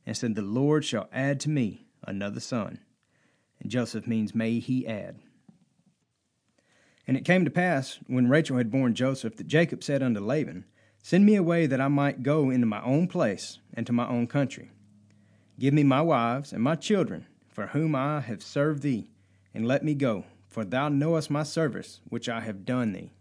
and 0.07 0.17
said, 0.17 0.35
The 0.35 0.43
Lord 0.43 0.85
shall 0.85 1.09
add 1.13 1.41
to 1.41 1.51
me 1.51 1.87
another 2.07 2.41
son 2.41 2.81
and 3.61 3.71
Joseph 3.71 4.07
means 4.07 4.35
may 4.35 4.59
he 4.59 4.87
add. 4.87 5.17
And 7.07 7.17
it 7.17 7.25
came 7.25 7.45
to 7.45 7.51
pass, 7.51 7.99
when 8.07 8.29
Rachel 8.29 8.57
had 8.57 8.71
borne 8.71 8.95
Joseph, 8.95 9.37
that 9.37 9.47
Jacob 9.47 9.83
said 9.83 10.03
unto 10.03 10.21
Laban, 10.21 10.65
Send 11.03 11.25
me 11.25 11.35
away 11.35 11.67
that 11.67 11.81
I 11.81 11.89
might 11.89 12.23
go 12.23 12.51
into 12.51 12.67
my 12.67 12.83
own 12.83 13.09
place 13.09 13.59
and 13.75 13.87
to 13.87 13.93
my 13.93 14.07
own 14.07 14.27
country. 14.27 14.71
Give 15.59 15.75
me 15.75 15.83
my 15.83 16.03
wives 16.03 16.53
and 16.53 16.63
my 16.63 16.77
children, 16.77 17.27
for 17.49 17.69
whom 17.69 17.95
I 17.95 18.21
have 18.21 18.43
served 18.43 18.83
thee, 18.83 19.11
and 19.55 19.67
let 19.67 19.85
me 19.85 19.95
go, 19.95 20.25
for 20.49 20.65
thou 20.65 20.89
knowest 20.89 21.31
my 21.31 21.43
service 21.43 22.01
which 22.09 22.29
I 22.29 22.41
have 22.41 22.65
done 22.65 22.93
thee. 22.93 23.13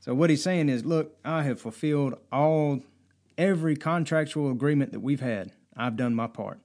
So 0.00 0.14
what 0.14 0.30
he's 0.30 0.42
saying 0.42 0.68
is, 0.68 0.84
look, 0.84 1.16
I 1.24 1.42
have 1.44 1.60
fulfilled 1.60 2.14
all 2.30 2.80
every 3.36 3.76
contractual 3.76 4.50
agreement 4.50 4.92
that 4.92 5.00
we've 5.00 5.20
had. 5.20 5.52
I've 5.76 5.96
done 5.96 6.14
my 6.14 6.26
part. 6.26 6.60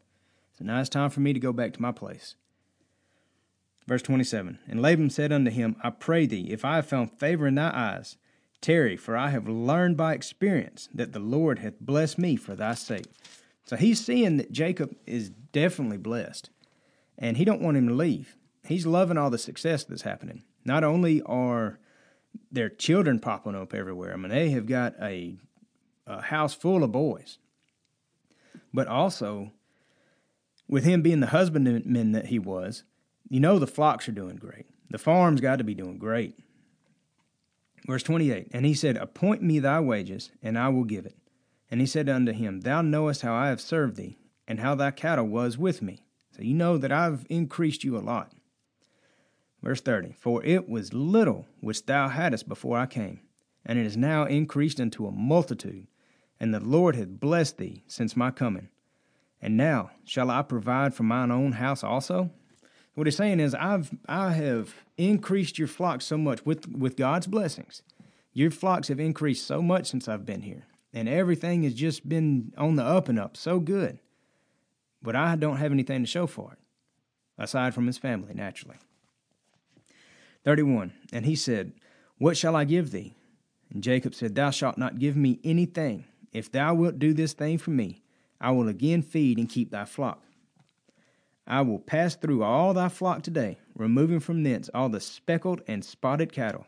So 0.58 0.66
now 0.66 0.80
it's 0.80 0.90
time 0.90 1.10
for 1.10 1.20
me 1.20 1.34
to 1.34 1.40
go 1.40 1.54
back 1.54 1.74
to 1.74 1.82
my 1.82 1.92
place. 1.92 2.36
Verse 3.88 4.02
27 4.02 4.60
And 4.67 4.82
Laban 4.82 5.10
said 5.10 5.32
unto 5.32 5.52
him, 5.52 5.76
I 5.84 5.89
pray 5.89 6.26
thee, 6.26 6.52
if 6.52 6.63
I 6.63 6.76
have 6.76 6.88
found 6.88 7.12
favor 7.12 7.48
in 7.48 7.56
thy 7.56 7.72
eyes, 7.74 8.17
tarry, 8.62 8.96
for 8.96 9.17
I 9.17 9.30
have 9.30 9.48
learned 9.48 9.98
by 9.98 10.13
experience 10.13 10.89
that 10.93 11.12
the 11.12 11.19
Lord 11.19 11.60
hath 11.60 11.80
blessed 11.80 12.17
me 12.17 12.36
for 12.36 12.56
thy 12.56 12.74
sake. 12.74 13.12
So 13.65 13.76
he's 13.76 14.04
seeing 14.04 14.38
that 14.38 14.52
Jacob 14.52 14.96
is 15.06 15.30
definitely 15.30 15.98
blessed, 15.98 16.50
and 17.17 17.38
he 17.38 17.46
don't 17.46 17.62
want 17.62 17.78
him 17.78 17.88
to 17.88 17.93
leave. 17.93 18.36
He's 18.65 18.86
loving 18.86 19.17
all 19.17 19.30
the 19.30 19.38
success 19.38 19.84
that's 19.84 20.02
happening. 20.04 20.43
Not 20.65 20.84
only 20.84 21.22
are 21.24 21.80
their 22.52 22.69
children 22.69 23.19
popping 23.19 23.56
up 23.56 23.74
everywhere, 23.74 24.13
I 24.13 24.17
mean, 24.17 24.32
they 24.32 24.50
have 24.52 24.65
got 24.65 24.96
a, 25.02 25.36
a 26.08 26.22
house 26.22 26.54
full 26.54 26.84
of 26.84 26.91
boys, 26.91 27.38
but 28.74 28.88
also 28.88 29.52
with 30.67 30.86
him 30.86 31.02
being 31.02 31.19
the 31.19 31.28
husbandman 31.28 32.13
that 32.13 32.28
he 32.28 32.39
was, 32.39 32.84
you 33.34 33.39
know 33.39 33.58
the 33.58 33.65
flocks 33.65 34.08
are 34.08 34.12
doing 34.12 34.36
great. 34.36 34.67
The 34.91 35.00
farm's 35.00 35.41
got 35.41 35.56
to 35.56 35.63
be 35.63 35.74
doing 35.74 35.98
great. 35.98 36.38
Verse 37.88 38.04
28 38.04 38.50
And 38.54 38.63
he 38.63 38.76
said, 38.76 38.96
Appoint 38.96 39.41
me 39.41 39.58
thy 39.58 39.80
wages, 39.80 40.30
and 40.43 40.56
I 40.56 40.69
will 40.69 40.84
give 40.84 41.08
it. 41.08 41.17
And 41.72 41.82
he 41.82 41.88
said 41.88 42.08
unto 42.10 42.32
him, 42.32 42.62
Thou 42.62 42.84
knowest 42.84 43.24
how 43.24 43.34
I 43.34 43.48
have 43.48 43.60
served 43.60 43.96
thee, 43.96 44.19
and 44.48 44.60
how 44.60 44.76
thy 44.76 44.91
cattle 44.91 45.26
was 45.26 45.58
with 45.58 45.82
me. 45.82 46.06
So 46.30 46.43
you 46.43 46.54
know 46.54 46.78
that 46.78 46.91
I've 46.91 47.26
increased 47.28 47.84
you 47.84 47.98
a 47.98 48.06
lot. 48.06 48.34
Verse 49.63 49.82
30 49.82 50.13
For 50.13 50.46
it 50.46 50.69
was 50.69 50.93
little 50.93 51.48
which 51.60 51.88
thou 51.88 52.10
hadst 52.10 52.48
before 52.48 52.78
I 52.78 52.86
came, 52.86 53.22
and 53.65 53.80
it 53.80 53.88
is 53.88 53.98
now 53.98 54.26
increased 54.26 54.80
unto 54.80 55.08
a 55.08 55.12
multitude, 55.12 55.88
and 56.39 56.54
the 56.54 56.60
Lord 56.60 56.96
hath 56.96 57.19
blessed 57.19 57.58
thee 57.58 57.84
since 57.88 58.15
my 58.15 58.30
coming. 58.30 58.69
And 59.41 59.58
now 59.58 59.89
shall 60.06 60.30
I 60.30 60.43
provide 60.43 60.93
for 60.93 61.02
mine 61.02 61.32
own 61.32 61.54
house 61.54 61.84
also? 61.84 62.30
What 62.96 63.08
he's 63.08 63.16
saying 63.16 63.40
is, 63.40 63.56
I've 63.56 63.92
I 64.08 64.34
have 64.34 64.76
increased 64.98 65.58
your 65.58 65.68
flocks 65.68 66.06
so 66.06 66.18
much 66.18 66.46
with 66.46 66.68
with 66.70 66.96
God's 66.96 67.28
blessings. 67.28 67.82
Your 68.34 68.52
flocks 68.52 68.88
have 68.88 69.00
increased 69.00 69.46
so 69.46 69.62
much 69.62 69.88
since 69.88 70.08
I've 70.08 70.26
been 70.26 70.42
here, 70.42 70.66
and 70.94 71.08
everything 71.08 71.64
has 71.64 71.74
just 71.74 72.08
been 72.08 72.54
on 72.58 72.76
the 72.76 72.84
up 72.84 73.10
and 73.10 73.20
up, 73.20 73.38
so 73.38 73.60
good. 73.60 74.00
But 75.02 75.16
I 75.16 75.36
don't 75.36 75.58
have 75.58 75.72
anything 75.72 76.02
to 76.02 76.08
show 76.08 76.28
for 76.28 76.54
it, 76.54 76.60
aside 77.38 77.74
from 77.74 77.88
his 77.88 77.98
family, 77.98 78.34
naturally. 78.34 78.78
31. 80.46 80.94
And 81.12 81.26
he 81.26 81.36
said, 81.36 81.74
What 82.18 82.38
shall 82.38 82.56
I 82.56 82.64
give 82.64 82.92
thee? 82.92 83.16
And 83.72 83.84
Jacob 83.84 84.16
said, 84.16 84.36
Thou 84.36 84.52
shalt 84.52 84.78
not 84.78 85.00
give 85.00 85.16
me 85.16 85.40
anything. 85.44 86.06
If 86.32 86.52
thou 86.52 86.74
wilt 86.74 87.00
do 87.00 87.14
this 87.14 87.34
thing 87.34 87.58
for 87.58 87.72
me, 87.72 88.02
I 88.42 88.52
will 88.52 88.68
again 88.68 89.02
feed 89.02 89.38
and 89.38 89.50
keep 89.50 89.72
thy 89.72 89.86
flock. 89.86 90.24
I 91.46 91.62
will 91.62 91.80
pass 91.80 92.16
through 92.16 92.44
all 92.44 92.74
thy 92.74 92.90
flock 92.90 93.22
today, 93.22 93.58
removing 93.76 94.20
from 94.20 94.44
thence 94.44 94.70
all 94.74 94.90
the 94.90 95.00
speckled 95.00 95.62
and 95.68 95.84
spotted 95.84 96.32
cattle, 96.32 96.66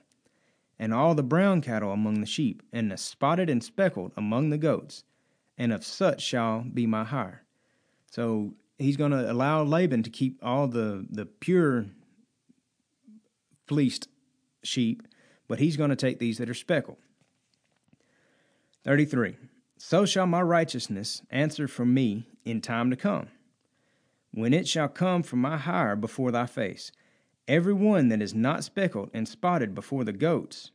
and 0.78 0.94
all 0.94 1.16
the 1.16 1.24
brown 1.24 1.62
cattle 1.62 1.92
among 1.92 2.20
the 2.20 2.26
sheep, 2.26 2.62
and 2.74 2.92
the 2.92 2.98
spotted 2.98 3.50
and 3.50 3.64
speckled 3.64 4.12
among 4.18 4.50
the 4.50 4.58
goats, 4.58 5.04
and 5.58 5.72
of 5.72 5.86
such 5.86 6.22
shall 6.22 6.62
be 6.62 6.86
my 6.86 7.06
hire. 7.06 7.44
So 8.12 8.54
he's 8.78 8.98
going 8.98 9.12
to 9.12 9.32
allow 9.32 9.64
Laban 9.64 10.04
to 10.04 10.10
keep 10.10 10.40
all 10.44 10.68
the, 10.68 11.06
the 11.10 11.26
pure 11.26 11.86
fleeced 13.68 14.10
sheep, 14.64 15.04
but 15.48 15.60
he's 15.60 15.78
going 15.78 15.90
to 15.90 15.96
take 15.96 16.20
these 16.20 16.38
that 16.40 16.50
are 16.50 16.54
speckled. 16.54 16.98
33. 18.84 19.38
So 19.78 20.06
shall 20.06 20.28
my 20.28 20.42
righteousness 20.42 21.22
answer 21.30 21.68
for 21.68 21.86
me 21.86 22.28
in 22.44 22.62
time 22.62 22.90
to 22.90 22.96
come 22.96 23.28
when 24.36 24.54
it 24.54 24.68
shall 24.68 24.90
come 24.90 25.24
from 25.24 25.40
my 25.40 25.56
hire 25.56 25.96
before 25.96 26.30
thy 26.30 26.46
face, 26.46 26.92
every 27.48 27.74
one 27.74 28.10
that 28.10 28.22
is 28.22 28.34
not 28.34 28.66
speckled 28.66 29.10
and 29.14 29.28
spotted 29.28 29.74
before 29.74 30.04
the 30.04 30.12
goats, 30.12 30.72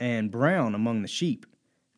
and 0.00 0.30
brown 0.30 0.74
among 0.74 1.02
the 1.02 1.08
sheep, 1.08 1.46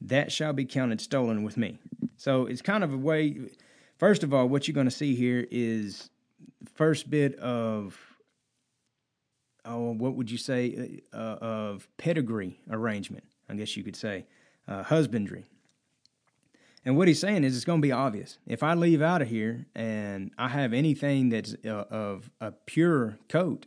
that 0.03 0.31
shall 0.31 0.53
be 0.53 0.67
counted 0.67 1.01
stolen 1.01 1.43
with 1.43 1.57
me. 1.57 1.79
So 2.17 2.45
it's 2.45 2.61
kind 2.61 2.85
of 2.85 2.93
a 2.93 2.97
way. 2.97 3.39
First 3.99 4.23
of 4.23 4.35
all, 4.35 4.49
what 4.49 4.69
you're 4.69 4.75
going 4.75 4.87
to 4.87 4.91
see 4.91 5.15
here 5.15 5.47
is 5.51 6.11
first 6.75 7.09
bit 7.11 7.37
of 7.37 7.99
oh, 9.65 9.93
what 9.93 10.15
would 10.15 10.31
you 10.31 10.39
say 10.39 11.01
uh, 11.13 11.37
of 11.41 11.89
pedigree 11.97 12.59
arrangement? 12.71 13.25
I 13.49 13.55
guess 13.55 13.77
you 13.77 13.83
could 13.83 13.97
say 13.97 14.27
uh, 14.69 14.83
husbandry. 14.83 15.45
And 16.85 16.97
what 16.97 17.09
he's 17.09 17.21
saying 17.21 17.45
is, 17.45 17.55
it's 17.55 17.65
going 17.65 17.81
to 17.81 17.87
be 17.87 17.93
obvious. 17.93 18.39
If 18.47 18.63
I 18.63 18.75
leave 18.75 19.03
out 19.03 19.21
of 19.21 19.29
here 19.29 19.67
and 19.75 20.31
I 20.39 20.49
have 20.49 20.73
anything 20.73 21.29
that's 21.29 21.55
uh, 21.65 21.85
of 21.91 22.31
a 22.41 22.53
pure 22.53 23.19
coat, 23.29 23.67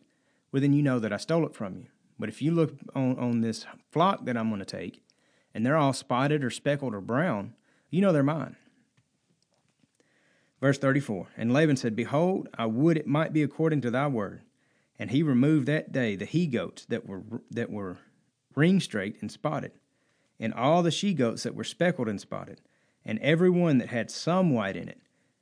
well, 0.52 0.62
then 0.62 0.74
you 0.74 0.82
know 0.82 1.00
that 1.00 1.14
I 1.14 1.18
stole 1.18 1.46
it 1.46 1.56
from 1.56 1.78
you. 1.78 1.86
But 2.18 2.30
if 2.30 2.42
you 2.42 2.52
look 2.52 2.74
on, 2.96 3.18
on 3.20 3.42
this 3.42 3.66
flock 3.92 4.26
that 4.26 4.38
I'm 4.38 4.50
going 4.50 4.60
to 4.60 4.66
take, 4.66 5.02
and 5.54 5.66
they're 5.66 5.78
all 5.78 5.94
spotted 5.94 6.44
or 6.44 6.50
speckled 6.50 6.96
or 6.96 7.02
brown, 7.02 7.54
you 7.92 8.02
know 8.02 8.12
they're 8.12 8.24
mine. 8.24 8.56
Verse 10.60 10.80
34 10.80 11.28
And 11.38 11.54
Laban 11.54 11.76
said, 11.76 11.96
Behold, 11.96 12.48
I 12.58 12.66
would 12.66 12.98
it 12.98 13.06
might 13.06 13.34
be 13.34 13.44
according 13.44 13.82
to 13.82 13.92
thy 13.92 14.08
word. 14.08 14.42
And 14.98 15.12
he 15.12 15.22
removed 15.22 15.68
that 15.68 15.92
day 15.92 16.16
the 16.16 16.26
he 16.26 16.48
goats 16.48 16.86
that 16.86 17.06
were, 17.06 17.24
that 17.52 17.70
were 17.70 17.98
ring 18.56 18.80
straight 18.80 19.18
and 19.22 19.32
spotted, 19.32 19.72
and 20.40 20.54
all 20.54 20.82
the 20.82 20.92
she 20.92 21.14
goats 21.14 21.44
that 21.44 21.56
were 21.56 21.64
speckled 21.64 22.08
and 22.08 22.22
spotted 22.22 22.62
and 23.06 23.20
every 23.20 23.50
one 23.50 23.78
that 23.78 23.90
had 23.90 24.10
some 24.10 24.52
white 24.52 24.76
in 24.76 24.88
it, 24.88 25.00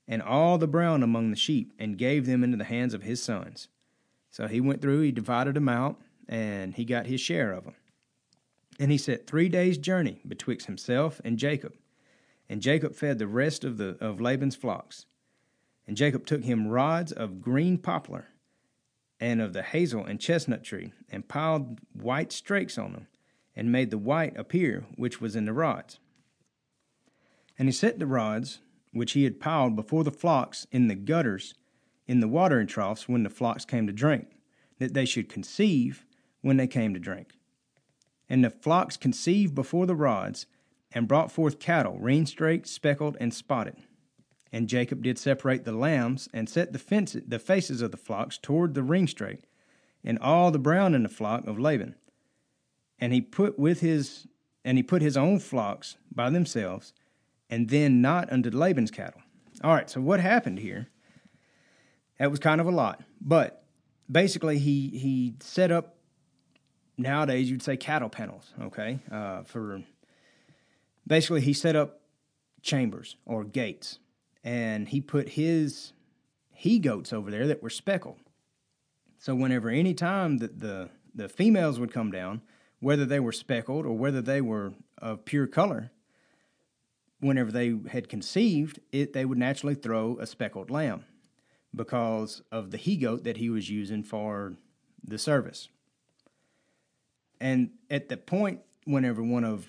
and 0.08 0.22
all 0.22 0.58
the 0.58 0.68
brown 0.68 1.04
among 1.04 1.30
the 1.30 1.38
sheep, 1.38 1.74
and 1.80 1.98
gave 1.98 2.26
them 2.26 2.44
into 2.44 2.58
the 2.58 2.64
hands 2.64 2.94
of 2.94 3.04
his 3.04 3.22
sons. 3.22 3.68
So 4.30 4.48
he 4.48 4.62
went 4.62 4.82
through, 4.82 5.02
he 5.02 5.12
divided 5.12 5.56
them 5.56 5.70
out, 5.70 6.00
and 6.28 6.74
he 6.74 6.86
got 6.86 7.08
his 7.08 7.22
share 7.22 7.52
of 7.52 7.66
them. 7.66 7.76
And 8.80 8.92
he 8.92 8.98
set 8.98 9.28
three 9.28 9.50
days' 9.50 9.78
journey 9.78 10.22
betwixt 10.28 10.68
himself 10.68 11.22
and 11.24 11.38
Jacob. 11.38 11.74
And 12.50 12.62
Jacob 12.62 12.96
fed 12.96 13.20
the 13.20 13.28
rest 13.28 13.64
of 13.64 13.78
the 13.78 13.98
of 14.02 14.20
Laban's 14.20 14.56
flocks. 14.56 15.06
And 15.88 15.98
Jacob 15.98 16.26
took 16.26 16.44
him 16.44 16.68
rods 16.68 17.12
of 17.12 17.42
green 17.42 17.78
poplar, 17.78 18.28
and 19.20 19.40
of 19.40 19.54
the 19.54 19.62
hazel 19.62 20.06
and 20.06 20.20
chestnut 20.20 20.64
tree, 20.64 20.94
and 21.10 21.28
piled 21.28 21.80
white 21.94 22.32
strakes 22.32 22.78
on 22.78 22.94
them, 22.94 23.08
and 23.56 23.72
made 23.72 23.92
the 23.92 23.98
white 23.98 24.36
appear 24.38 24.86
which 24.96 25.22
was 25.22 25.36
in 25.36 25.46
the 25.46 25.54
rods. 25.54 26.00
And 27.62 27.68
he 27.68 27.74
set 27.74 28.00
the 28.00 28.08
rods, 28.08 28.58
which 28.92 29.12
he 29.12 29.24
had 29.24 29.40
piled 29.40 29.76
before 29.76 30.04
the 30.04 30.10
flocks 30.10 30.66
in 30.72 30.88
the 30.88 30.96
gutters, 30.96 31.54
in 32.08 32.20
the 32.20 32.28
watering 32.28 32.66
troughs 32.66 33.08
when 33.08 33.22
the 33.22 33.30
flocks 33.30 33.66
came 33.66 33.86
to 33.86 33.94
drink, 33.94 34.30
that 34.80 34.96
they 34.96 35.06
should 35.06 35.30
conceive 35.30 36.04
when 36.42 36.58
they 36.58 36.66
came 36.66 36.92
to 36.96 37.00
drink. 37.00 37.34
And 38.28 38.44
the 38.44 38.50
flocks 38.50 38.98
conceived 38.98 39.54
before 39.54 39.86
the 39.86 39.94
rods, 39.94 40.48
and 40.92 41.08
brought 41.08 41.32
forth 41.32 41.60
cattle, 41.60 42.00
ring 42.00 42.26
straight, 42.26 42.66
speckled, 42.66 43.16
and 43.20 43.32
spotted. 43.32 43.76
And 44.52 44.68
Jacob 44.68 45.04
did 45.04 45.20
separate 45.20 45.64
the 45.64 45.72
lambs, 45.72 46.28
and 46.34 46.50
set 46.50 46.74
the, 46.74 46.80
fence, 46.80 47.16
the 47.28 47.38
faces 47.38 47.84
of 47.84 47.92
the 47.92 47.96
flocks 47.96 48.40
toward 48.40 48.74
the 48.74 48.82
ring 48.82 49.06
straight, 49.06 49.46
and 50.04 50.18
all 50.18 50.50
the 50.50 50.58
brown 50.58 50.96
in 50.96 51.04
the 51.04 51.10
flock 51.10 51.46
of 51.46 51.60
Laban. 51.60 51.94
And 52.98 53.14
he 53.14 53.22
put 53.22 53.60
with 53.60 53.82
his 53.82 54.26
and 54.66 54.80
he 54.80 54.84
put 54.84 55.04
his 55.04 55.18
own 55.18 55.38
flocks 55.38 55.98
by 56.12 56.32
themselves, 56.32 56.94
and 57.52 57.70
then 57.70 58.02
not 58.02 58.32
unto 58.32 58.50
Laban's 58.50 58.90
cattle. 58.90 59.22
All 59.64 59.74
right, 59.74 59.90
so 59.90 60.02
what 60.02 60.20
happened 60.20 60.58
here? 60.58 60.88
That 62.18 62.32
was 62.32 62.40
kind 62.40 62.62
of 62.62 62.68
a 62.68 62.72
lot, 62.72 63.04
but 63.20 63.64
basically 64.10 64.58
he 64.58 64.90
he 64.90 65.36
set 65.42 65.72
up. 65.72 65.98
Nowadays, 66.98 67.50
you'd 67.50 67.64
say 67.64 67.78
cattle 67.78 68.10
panels, 68.10 68.54
okay? 68.62 69.00
Uh, 69.12 69.42
for 69.44 69.82
basically, 71.08 71.42
he 71.42 71.54
set 71.54 71.76
up 71.76 72.02
chambers 72.62 73.16
or 73.26 73.44
gates, 73.44 73.98
and 74.44 74.88
he 74.88 75.02
put 75.02 75.30
his 75.30 75.94
he 76.54 76.78
goats 76.80 77.12
over 77.12 77.32
there 77.32 77.48
that 77.48 77.64
were 77.64 77.72
speckled. 77.72 78.20
So 79.18 79.34
whenever 79.36 79.70
any 79.70 79.94
time 79.94 80.38
that 80.38 80.60
the 80.60 80.90
the 81.14 81.28
females 81.28 81.80
would 81.80 81.92
come 81.92 82.12
down, 82.12 82.42
whether 82.80 83.06
they 83.06 83.20
were 83.20 83.32
speckled 83.32 83.86
or 83.86 83.98
whether 83.98 84.22
they 84.22 84.42
were 84.42 84.74
of 85.00 85.26
pure 85.26 85.48
color, 85.48 85.92
whenever 87.22 87.52
they 87.52 87.78
had 87.90 88.10
conceived, 88.10 88.80
it 88.92 89.14
they 89.14 89.26
would 89.26 89.38
naturally 89.38 89.76
throw 89.76 90.18
a 90.20 90.28
speckled 90.28 90.70
lamb 90.70 91.06
because 91.74 92.42
of 92.52 92.72
the 92.72 92.78
he 92.78 92.98
goat 92.98 93.24
that 93.24 93.38
he 93.38 93.50
was 93.50 93.70
using 93.70 94.04
for 94.04 94.54
the 95.04 95.18
service. 95.18 95.70
And 97.40 97.72
at 97.90 98.10
the 98.10 98.18
point, 98.18 98.60
whenever 98.86 99.24
one 99.24 99.44
of 99.44 99.66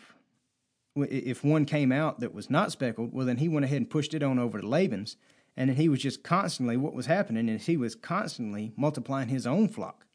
if 0.95 1.43
one 1.43 1.65
came 1.65 1.91
out 1.91 2.21
that 2.21 2.35
was 2.35 2.51
not 2.51 2.73
speckled, 2.73 3.15
well, 3.15 3.25
then 3.25 3.39
he 3.39 3.49
went 3.49 3.65
ahead 3.65 3.79
and 3.79 3.89
pushed 3.89 4.13
it 4.13 4.23
on 4.23 4.39
over 4.39 4.61
to 4.61 4.69
Laban's, 4.69 5.17
and 5.57 5.71
then 5.71 5.77
he 5.77 5.89
was 5.89 6.01
just 6.01 6.23
constantly 6.23 6.77
what 6.77 6.93
was 6.93 7.07
happening 7.07 7.49
is 7.49 7.67
he 7.67 7.77
was 7.77 7.95
constantly 7.95 8.73
multiplying 8.77 9.29
his 9.29 9.47
own 9.47 9.69
flock 9.69 10.07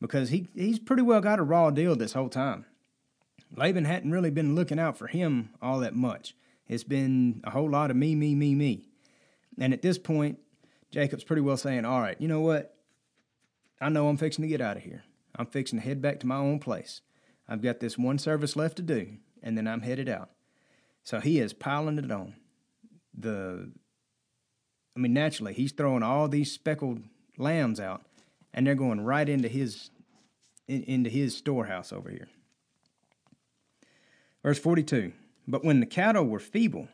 because 0.00 0.30
he 0.30 0.48
he's 0.54 0.78
pretty 0.78 1.02
well 1.02 1.20
got 1.20 1.38
a 1.38 1.42
raw 1.42 1.70
deal 1.70 1.96
this 1.96 2.12
whole 2.12 2.28
time. 2.28 2.66
Laban 3.56 3.84
hadn't 3.84 4.10
really 4.10 4.30
been 4.30 4.54
looking 4.54 4.78
out 4.78 4.96
for 4.96 5.06
him 5.06 5.50
all 5.62 5.80
that 5.80 5.94
much. 5.94 6.34
It's 6.68 6.84
been 6.84 7.40
a 7.44 7.50
whole 7.50 7.70
lot 7.70 7.90
of 7.90 7.96
me, 7.96 8.14
me, 8.14 8.34
me, 8.34 8.54
me. 8.54 8.84
And 9.58 9.72
at 9.72 9.82
this 9.82 9.98
point, 9.98 10.38
Jacob's 10.90 11.24
pretty 11.24 11.42
well 11.42 11.56
saying, 11.56 11.84
All 11.84 12.00
right, 12.00 12.20
you 12.20 12.28
know 12.28 12.40
what? 12.40 12.76
I 13.80 13.88
know 13.88 14.08
I'm 14.08 14.16
fixing 14.16 14.42
to 14.42 14.48
get 14.48 14.60
out 14.60 14.76
of 14.76 14.82
here. 14.82 15.04
I'm 15.36 15.46
fixing 15.46 15.78
to 15.78 15.84
head 15.84 16.00
back 16.00 16.20
to 16.20 16.26
my 16.26 16.36
own 16.36 16.58
place. 16.58 17.00
I've 17.48 17.62
got 17.62 17.80
this 17.80 17.98
one 17.98 18.18
service 18.18 18.56
left 18.56 18.76
to 18.76 18.82
do, 18.82 19.18
and 19.42 19.58
then 19.58 19.66
I'm 19.66 19.82
headed 19.82 20.08
out. 20.08 20.30
So 21.02 21.20
he 21.20 21.38
is 21.38 21.52
piling 21.52 21.98
it 21.98 22.10
on. 22.10 22.34
The 23.16 23.70
I 24.96 25.00
mean, 25.00 25.12
naturally, 25.12 25.52
he's 25.52 25.72
throwing 25.72 26.02
all 26.02 26.28
these 26.28 26.52
speckled 26.52 27.02
lambs 27.36 27.80
out, 27.80 28.02
and 28.52 28.66
they're 28.66 28.74
going 28.74 29.00
right 29.00 29.28
into 29.28 29.48
his 29.48 29.90
in, 30.66 30.82
into 30.84 31.10
his 31.10 31.36
storehouse 31.36 31.92
over 31.92 32.10
here. 32.10 32.28
Verse 34.42 34.58
42 34.58 35.12
But 35.46 35.64
when 35.64 35.80
the 35.80 35.86
cattle 35.86 36.24
were 36.24 36.38
feeble, 36.38 36.88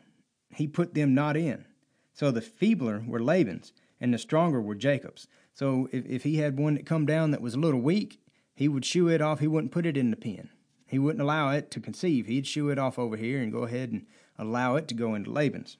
he 0.53 0.67
put 0.67 0.93
them 0.93 1.13
not 1.13 1.37
in. 1.37 1.65
So 2.13 2.31
the 2.31 2.41
feebler 2.41 3.03
were 3.07 3.21
Laban's, 3.21 3.71
and 3.99 4.13
the 4.13 4.17
stronger 4.17 4.61
were 4.61 4.75
Jacob's. 4.75 5.27
So 5.53 5.87
if, 5.91 6.05
if 6.05 6.23
he 6.23 6.37
had 6.37 6.59
one 6.59 6.75
that 6.75 6.85
come 6.85 7.05
down 7.05 7.31
that 7.31 7.41
was 7.41 7.53
a 7.53 7.59
little 7.59 7.79
weak, 7.79 8.19
he 8.53 8.67
would 8.67 8.85
shoo 8.85 9.07
it 9.07 9.21
off. 9.21 9.39
He 9.39 9.47
wouldn't 9.47 9.71
put 9.71 9.85
it 9.85 9.97
in 9.97 10.11
the 10.11 10.17
pen. 10.17 10.49
He 10.85 10.99
wouldn't 10.99 11.21
allow 11.21 11.51
it 11.51 11.71
to 11.71 11.79
conceive. 11.79 12.27
He'd 12.27 12.45
shoo 12.45 12.69
it 12.69 12.77
off 12.77 12.99
over 12.99 13.15
here 13.15 13.41
and 13.41 13.51
go 13.51 13.63
ahead 13.63 13.91
and 13.91 14.05
allow 14.37 14.75
it 14.75 14.87
to 14.89 14.93
go 14.93 15.15
into 15.15 15.31
Laban's. 15.31 15.77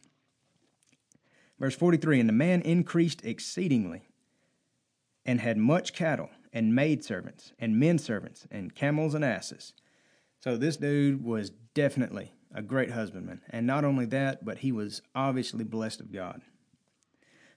Verse 1.59 1.75
43 1.75 2.21
And 2.21 2.29
the 2.29 2.33
man 2.33 2.61
increased 2.61 3.23
exceedingly 3.25 4.03
and 5.25 5.41
had 5.41 5.57
much 5.57 5.93
cattle 5.93 6.29
and 6.53 6.73
maidservants 6.73 7.51
and 7.59 7.79
men 7.79 7.97
servants 7.97 8.47
and 8.49 8.73
camels 8.73 9.13
and 9.13 9.23
asses. 9.23 9.73
So 10.39 10.57
this 10.57 10.77
dude 10.77 11.23
was 11.23 11.51
definitely 11.73 12.31
a 12.53 12.61
great 12.61 12.91
husbandman. 12.91 13.41
And 13.49 13.65
not 13.65 13.85
only 13.85 14.05
that, 14.07 14.43
but 14.43 14.59
he 14.59 14.71
was 14.71 15.01
obviously 15.15 15.63
blessed 15.63 15.99
of 15.99 16.11
God. 16.11 16.41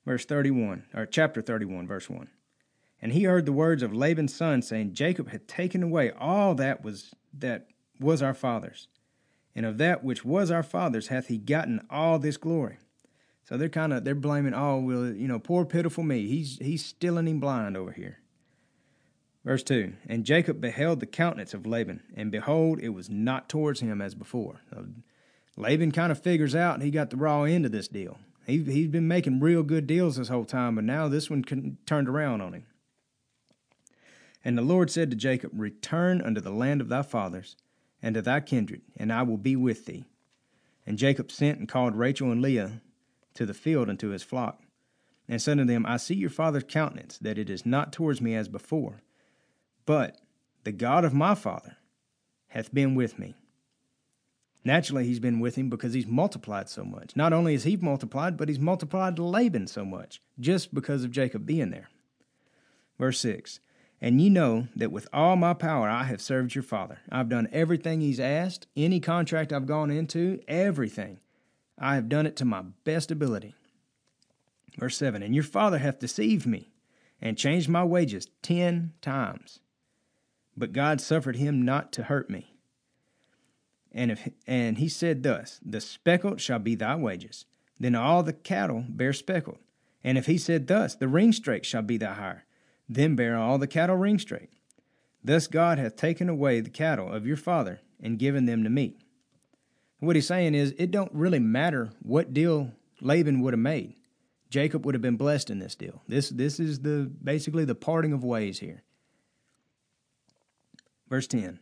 Verse 0.04 0.24
31, 0.24 0.85
or 0.94 1.07
chapter 1.07 1.40
31, 1.40 1.87
verse 1.87 2.11
1. 2.11 2.28
And 3.00 3.12
he 3.12 3.24
heard 3.24 3.46
the 3.46 3.52
words 3.52 3.83
of 3.83 3.94
Laban's 3.94 4.35
son, 4.35 4.62
saying, 4.62 4.94
Jacob 4.94 5.30
had 5.30 5.48
taken 5.48 5.83
away 5.83 6.11
all 6.11 6.54
that 6.54 6.83
was 6.85 7.12
that 7.37 7.68
was 8.00 8.22
our 8.22 8.35
father's, 8.35 8.88
and 9.54 9.66
of 9.66 9.78
that 9.78 10.04
which 10.04 10.24
was 10.24 10.50
our 10.50 10.62
father's 10.62 11.09
hath 11.09 11.28
he 11.28 11.38
gotten 11.38 11.85
all 11.90 12.18
this 12.18 12.37
glory. 12.37 12.78
So 13.44 13.57
they're 13.57 13.68
kind 13.68 13.92
of 13.92 14.04
they're 14.04 14.14
blaming, 14.14 14.54
oh 14.54 14.78
well, 14.78 15.07
you 15.07 15.28
know, 15.28 15.38
poor 15.38 15.64
pitiful 15.64 16.04
me. 16.04 16.26
He's 16.26 16.59
he's 16.59 16.85
stealing 16.85 17.28
him 17.28 17.40
blind 17.40 17.76
over 17.76 17.92
here. 17.92 18.18
Verse 19.44 19.62
2 19.62 19.92
And 20.09 20.24
Jacob 20.24 20.61
beheld 20.61 21.00
the 21.00 21.07
countenance 21.07 21.54
of 21.54 21.66
Laban, 21.66 22.02
and 22.16 22.30
behold, 22.30 22.80
it 22.80 22.90
was 22.90 23.11
not 23.11 23.48
towards 23.48 23.80
him 23.80 24.00
as 24.00 24.14
before. 24.14 24.61
So 24.70 24.87
Laban 25.57 25.92
kind 25.92 26.11
of 26.11 26.20
figures 26.20 26.54
out 26.54 26.83
he 26.83 26.90
got 26.90 27.11
the 27.11 27.16
raw 27.16 27.42
end 27.42 27.66
of 27.66 27.72
this 27.72 27.88
deal. 27.88 28.18
He, 28.46 28.62
he's 28.62 28.88
been 28.88 29.09
making 29.09 29.40
real 29.40 29.62
good 29.62 29.87
deals 29.87 30.16
this 30.16 30.28
whole 30.28 30.44
time, 30.44 30.74
but 30.74 30.85
now 30.85 31.09
this 31.09 31.30
one 31.30 31.44
turned 31.87 32.09
around 32.09 32.40
on 32.40 32.54
him. 32.54 32.66
And 34.44 34.59
the 34.59 34.62
Lord 34.62 34.90
said 34.90 35.11
to 35.11 35.16
Jacob, 35.16 35.52
Return 35.54 36.20
unto 36.20 36.40
the 36.40 36.50
land 36.50 36.80
of 36.83 36.88
thy 36.88 37.02
fathers, 37.02 37.57
and 38.02 38.14
to 38.14 38.22
thy 38.22 38.40
kindred, 38.40 38.83
and 38.96 39.11
I 39.11 39.22
will 39.22 39.38
be 39.38 39.57
with 39.57 39.87
thee. 39.87 40.04
And 40.87 40.98
Jacob 40.98 41.33
sent 41.33 41.59
and 41.59 41.68
called 41.68 41.96
Rachel 41.96 42.30
and 42.30 42.42
Leah 42.42 42.83
to 43.35 43.46
the 43.46 43.54
field 43.54 43.88
unto 43.88 44.09
his 44.09 44.22
flock, 44.22 44.61
and 45.26 45.40
said 45.40 45.59
unto 45.59 45.72
them, 45.72 45.87
I 45.87 45.96
see 45.96 46.14
your 46.14 46.28
father's 46.28 46.64
countenance, 46.68 47.16
that 47.18 47.38
it 47.38 47.48
is 47.48 47.64
not 47.64 47.92
towards 47.92 48.20
me 48.20 48.35
as 48.35 48.48
before 48.48 49.00
but 49.86 50.20
the 50.64 50.72
God 50.72 51.04
of 51.04 51.14
my 51.14 51.34
father 51.34 51.76
hath 52.48 52.72
been 52.72 52.94
with 52.94 53.18
me. 53.18 53.34
Naturally, 54.64 55.04
he's 55.04 55.20
been 55.20 55.40
with 55.40 55.56
him 55.56 55.68
because 55.68 55.92
he's 55.92 56.06
multiplied 56.06 56.70
so 56.70 56.84
much. 56.84 57.14
Not 57.14 57.34
only 57.34 57.52
has 57.52 57.64
he 57.64 57.76
multiplied, 57.76 58.38
but 58.38 58.48
he's 58.48 58.58
multiplied 58.58 59.18
Laban 59.18 59.66
so 59.66 59.84
much, 59.84 60.22
just 60.40 60.74
because 60.74 61.04
of 61.04 61.10
Jacob 61.10 61.44
being 61.44 61.70
there. 61.70 61.90
Verse 62.98 63.20
6 63.20 63.60
And 64.00 64.22
ye 64.22 64.30
know 64.30 64.68
that 64.74 64.90
with 64.90 65.06
all 65.12 65.36
my 65.36 65.52
power 65.52 65.88
I 65.88 66.04
have 66.04 66.22
served 66.22 66.54
your 66.54 66.62
father. 66.62 67.00
I've 67.10 67.28
done 67.28 67.48
everything 67.52 68.00
he's 68.00 68.20
asked, 68.20 68.66
any 68.74 69.00
contract 69.00 69.52
I've 69.52 69.66
gone 69.66 69.90
into, 69.90 70.40
everything. 70.48 71.18
I 71.78 71.96
have 71.96 72.08
done 72.08 72.26
it 72.26 72.36
to 72.36 72.44
my 72.46 72.62
best 72.84 73.10
ability. 73.10 73.54
Verse 74.78 74.96
7 74.96 75.22
And 75.22 75.34
your 75.34 75.44
father 75.44 75.78
hath 75.78 75.98
deceived 75.98 76.46
me 76.46 76.70
and 77.20 77.36
changed 77.36 77.68
my 77.68 77.84
wages 77.84 78.28
ten 78.42 78.92
times. 79.02 79.60
But 80.56 80.72
God 80.72 81.00
suffered 81.00 81.36
him 81.36 81.62
not 81.62 81.92
to 81.92 82.04
hurt 82.04 82.30
me. 82.30 82.54
And 83.92 84.10
if 84.10 84.28
and 84.46 84.78
he 84.78 84.88
said 84.88 85.22
thus, 85.22 85.60
The 85.64 85.80
speckled 85.80 86.40
shall 86.40 86.58
be 86.58 86.74
thy 86.74 86.96
wages. 86.96 87.46
Then 87.78 87.94
all 87.94 88.22
the 88.22 88.32
cattle 88.32 88.84
bear 88.88 89.12
speckled. 89.12 89.58
And 90.02 90.18
if 90.18 90.26
he 90.26 90.38
said 90.38 90.66
thus, 90.66 90.94
The 90.94 91.06
ringstrake 91.08 91.64
shall 91.64 91.82
be 91.82 91.96
thy 91.96 92.14
hire, 92.14 92.44
then 92.88 93.16
bear 93.16 93.36
all 93.36 93.58
the 93.58 93.66
cattle 93.66 93.96
ringstrake. 93.96 94.50
Thus 95.22 95.46
God 95.46 95.78
hath 95.78 95.96
taken 95.96 96.28
away 96.28 96.60
the 96.60 96.70
cattle 96.70 97.10
of 97.10 97.26
your 97.26 97.36
father 97.36 97.80
and 98.02 98.18
given 98.18 98.44
them 98.44 98.62
to 98.64 98.70
me. 98.70 98.98
What 100.00 100.16
he's 100.16 100.26
saying 100.26 100.54
is, 100.54 100.74
it 100.76 100.90
don't 100.90 101.12
really 101.14 101.38
matter 101.38 101.90
what 102.02 102.34
deal 102.34 102.72
Laban 103.00 103.40
would 103.40 103.54
have 103.54 103.60
made. 103.60 103.94
Jacob 104.50 104.84
would 104.84 104.94
have 104.94 105.02
been 105.02 105.16
blessed 105.16 105.50
in 105.50 105.58
this 105.58 105.74
deal. 105.74 106.02
This 106.06 106.28
this 106.28 106.60
is 106.60 106.80
the 106.80 107.10
basically 107.22 107.64
the 107.64 107.74
parting 107.74 108.12
of 108.12 108.22
ways 108.22 108.58
here. 108.60 108.82
Verse 111.08 111.26
10 111.26 111.60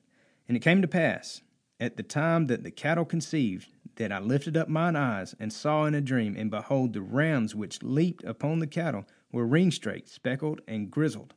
And 0.48 0.56
it 0.56 0.60
came 0.60 0.82
to 0.82 0.88
pass, 0.88 1.42
at 1.80 1.96
the 1.96 2.02
time 2.02 2.46
that 2.46 2.62
the 2.62 2.70
cattle 2.70 3.04
conceived, 3.04 3.68
that 3.96 4.12
I 4.12 4.18
lifted 4.18 4.56
up 4.56 4.68
mine 4.68 4.96
eyes 4.96 5.34
and 5.38 5.52
saw 5.52 5.84
in 5.84 5.94
a 5.94 6.00
dream, 6.00 6.36
and 6.36 6.50
behold, 6.50 6.92
the 6.92 7.02
rams 7.02 7.54
which 7.54 7.82
leaped 7.82 8.24
upon 8.24 8.60
the 8.60 8.66
cattle 8.66 9.04
were 9.30 9.46
ringstraked, 9.46 10.08
speckled, 10.08 10.60
and 10.66 10.90
grizzled. 10.90 11.34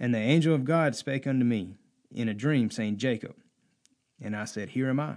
And 0.00 0.14
the 0.14 0.18
angel 0.18 0.54
of 0.54 0.64
God 0.64 0.96
spake 0.96 1.26
unto 1.26 1.44
me 1.44 1.76
in 2.10 2.28
a 2.28 2.34
dream, 2.34 2.70
saying, 2.70 2.96
Jacob. 2.96 3.36
And 4.20 4.34
I 4.34 4.44
said, 4.44 4.70
Here 4.70 4.88
am 4.88 5.00
I. 5.00 5.16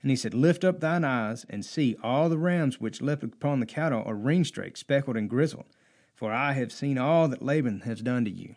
And 0.00 0.10
he 0.10 0.16
said, 0.16 0.34
Lift 0.34 0.64
up 0.64 0.80
thine 0.80 1.04
eyes 1.04 1.46
and 1.48 1.64
see, 1.64 1.96
all 2.02 2.28
the 2.28 2.38
rams 2.38 2.80
which 2.80 3.00
leapt 3.00 3.22
upon 3.22 3.60
the 3.60 3.66
cattle 3.66 4.02
are 4.04 4.14
ringstraked, 4.14 4.76
speckled, 4.76 5.16
and 5.16 5.30
grizzled. 5.30 5.66
For 6.14 6.32
I 6.32 6.52
have 6.52 6.72
seen 6.72 6.98
all 6.98 7.28
that 7.28 7.42
Laban 7.42 7.80
has 7.80 8.00
done 8.00 8.24
to 8.24 8.30
you. 8.30 8.56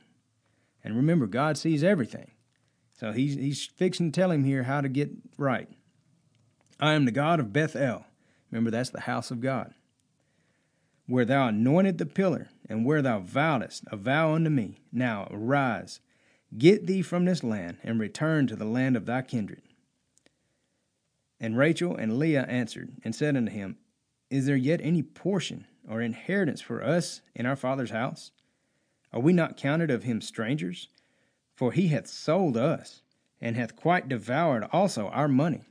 And 0.84 0.96
remember, 0.96 1.28
God 1.28 1.58
sees 1.58 1.84
everything. 1.84 2.32
So 3.00 3.12
he's, 3.12 3.36
he's 3.36 3.66
fixing 3.66 4.12
to 4.12 4.20
tell 4.20 4.32
him 4.32 4.44
here 4.44 4.64
how 4.64 4.82
to 4.82 4.90
get 4.90 5.12
right. 5.38 5.70
I 6.80 6.94
am 6.94 7.06
the 7.06 7.12
God 7.12 7.40
of 7.40 7.54
Bethel. 7.54 8.06
Remember, 8.52 8.72
that's 8.72 8.90
the 8.90 9.02
house 9.02 9.32
of 9.32 9.42
God. 9.42 9.74
Where 11.08 11.26
thou 11.26 11.50
anointed 11.50 11.98
the 11.98 12.06
pillar, 12.06 12.50
and 12.68 12.86
where 12.86 13.02
thou 13.02 13.20
vowedest 13.20 13.84
a 13.92 13.98
vow 13.98 14.34
unto 14.34 14.50
me. 14.50 14.80
Now 14.92 15.28
arise, 15.30 16.00
get 16.58 16.88
thee 16.88 17.02
from 17.02 17.26
this 17.26 17.44
land, 17.44 17.78
and 17.84 18.00
return 18.00 18.48
to 18.48 18.56
the 18.56 18.66
land 18.66 18.96
of 18.96 19.06
thy 19.06 19.22
kindred. 19.22 19.62
And 21.40 21.58
Rachel 21.58 21.96
and 21.96 22.18
Leah 22.18 22.46
answered 22.48 22.94
and 23.04 23.14
said 23.14 23.36
unto 23.36 23.52
him, 23.52 23.78
Is 24.30 24.46
there 24.46 24.56
yet 24.56 24.80
any 24.82 25.04
portion 25.04 25.68
or 25.88 26.02
inheritance 26.02 26.62
for 26.62 26.84
us 26.84 27.22
in 27.36 27.46
our 27.46 27.56
father's 27.56 27.92
house? 27.92 28.32
Are 29.14 29.20
we 29.20 29.34
not 29.34 29.58
counted 29.58 29.92
of 29.92 30.04
him 30.04 30.22
strangers? 30.22 30.90
For 31.56 31.72
he 31.72 31.88
hath 31.88 32.08
sold 32.08 32.58
us, 32.58 33.02
and 33.42 33.56
hath 33.56 33.76
quite 33.76 34.10
devoured 34.10 34.68
also 34.72 35.08
our 35.08 35.28
money. 35.28 35.64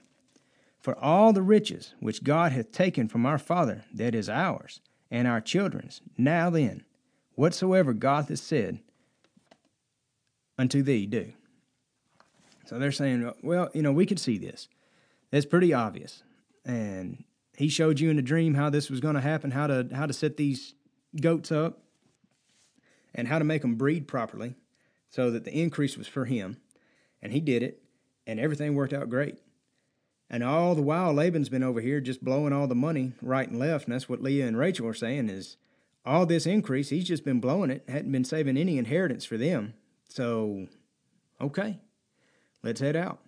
For 0.81 0.99
all 0.99 1.33
the 1.33 1.42
riches 1.42 1.94
which 2.01 2.25
God 2.25 2.53
hath 2.53 2.73
taken 2.73 3.09
from 3.09 3.27
our 3.27 3.38
father, 3.38 3.85
that 3.92 4.14
is 4.14 4.29
ours, 4.29 4.81
and 5.11 5.27
our 5.27 5.40
children's, 5.40 6.01
now 6.16 6.51
then, 6.51 6.85
whatsoever 7.35 7.92
God 7.92 8.29
hath 8.29 8.38
said 8.38 8.81
unto 10.59 10.83
thee, 10.83 11.07
do. 11.07 11.33
So 12.66 12.79
they're 12.79 12.92
saying, 12.92 13.31
well, 13.42 13.70
you 13.75 13.83
know, 13.83 13.92
we 13.92 14.07
could 14.07 14.20
see 14.20 14.38
this. 14.38 14.68
It's 15.33 15.47
pretty 15.47 15.75
obvious. 15.75 16.23
And 16.64 17.25
he 17.57 17.68
showed 17.68 18.01
you 18.01 18.11
in 18.11 18.18
a 18.18 18.23
dream 18.23 18.55
how 18.55 18.70
this 18.70 18.88
was 18.88 19.01
going 19.01 19.16
to 19.16 19.20
happen, 19.20 19.51
how 19.51 19.66
to 19.66 19.88
how 19.92 20.07
to 20.07 20.12
set 20.12 20.37
these 20.37 20.75
goats 21.20 21.53
up, 21.53 21.81
and 23.14 23.29
how 23.29 23.38
to 23.38 23.44
make 23.44 23.62
them 23.62 23.75
breed 23.75 24.09
properly 24.09 24.55
so 25.14 25.31
that 25.31 25.44
the 25.44 25.62
increase 25.62 25.96
was 25.96 26.09
for 26.09 26.24
him. 26.24 26.57
And 27.22 27.31
he 27.31 27.38
did 27.38 27.62
it, 27.62 27.85
and 28.27 28.40
everything 28.40 28.74
worked 28.74 28.92
out 28.92 29.09
great. 29.09 29.38
And 30.29 30.42
all 30.42 30.74
the 30.74 30.83
while, 30.83 31.14
Laban's 31.14 31.48
been 31.48 31.62
over 31.62 31.81
here 31.81 32.00
just 32.00 32.24
blowing 32.24 32.53
all 32.53 32.66
the 32.66 32.74
money 32.74 33.12
right 33.22 33.48
and 33.48 33.57
left. 33.57 33.85
And 33.85 33.94
that's 33.94 34.09
what 34.09 34.20
Leah 34.20 34.48
and 34.48 34.59
Rachel 34.59 34.88
are 34.88 34.94
saying 34.94 35.29
is 35.29 35.57
all 36.05 36.27
this 36.27 36.46
increase, 36.46 36.88
he's 36.88 37.05
just 37.05 37.24
been 37.24 37.38
blowing 37.38 37.70
it, 37.70 37.85
hadn't 37.88 38.11
been 38.11 38.24
saving 38.24 38.57
any 38.57 38.77
inheritance 38.77 39.24
for 39.24 39.38
them. 39.38 39.74
So, 40.09 40.66
okay, 41.40 41.79
let's 42.64 42.81
head 42.81 42.96
out. 42.96 43.20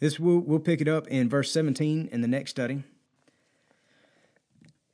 This 0.00 0.18
we'll, 0.18 0.38
we'll 0.38 0.58
pick 0.58 0.80
it 0.80 0.88
up 0.88 1.06
in 1.08 1.28
verse 1.28 1.52
17 1.52 2.08
in 2.10 2.22
the 2.22 2.28
next 2.28 2.52
study. 2.52 2.82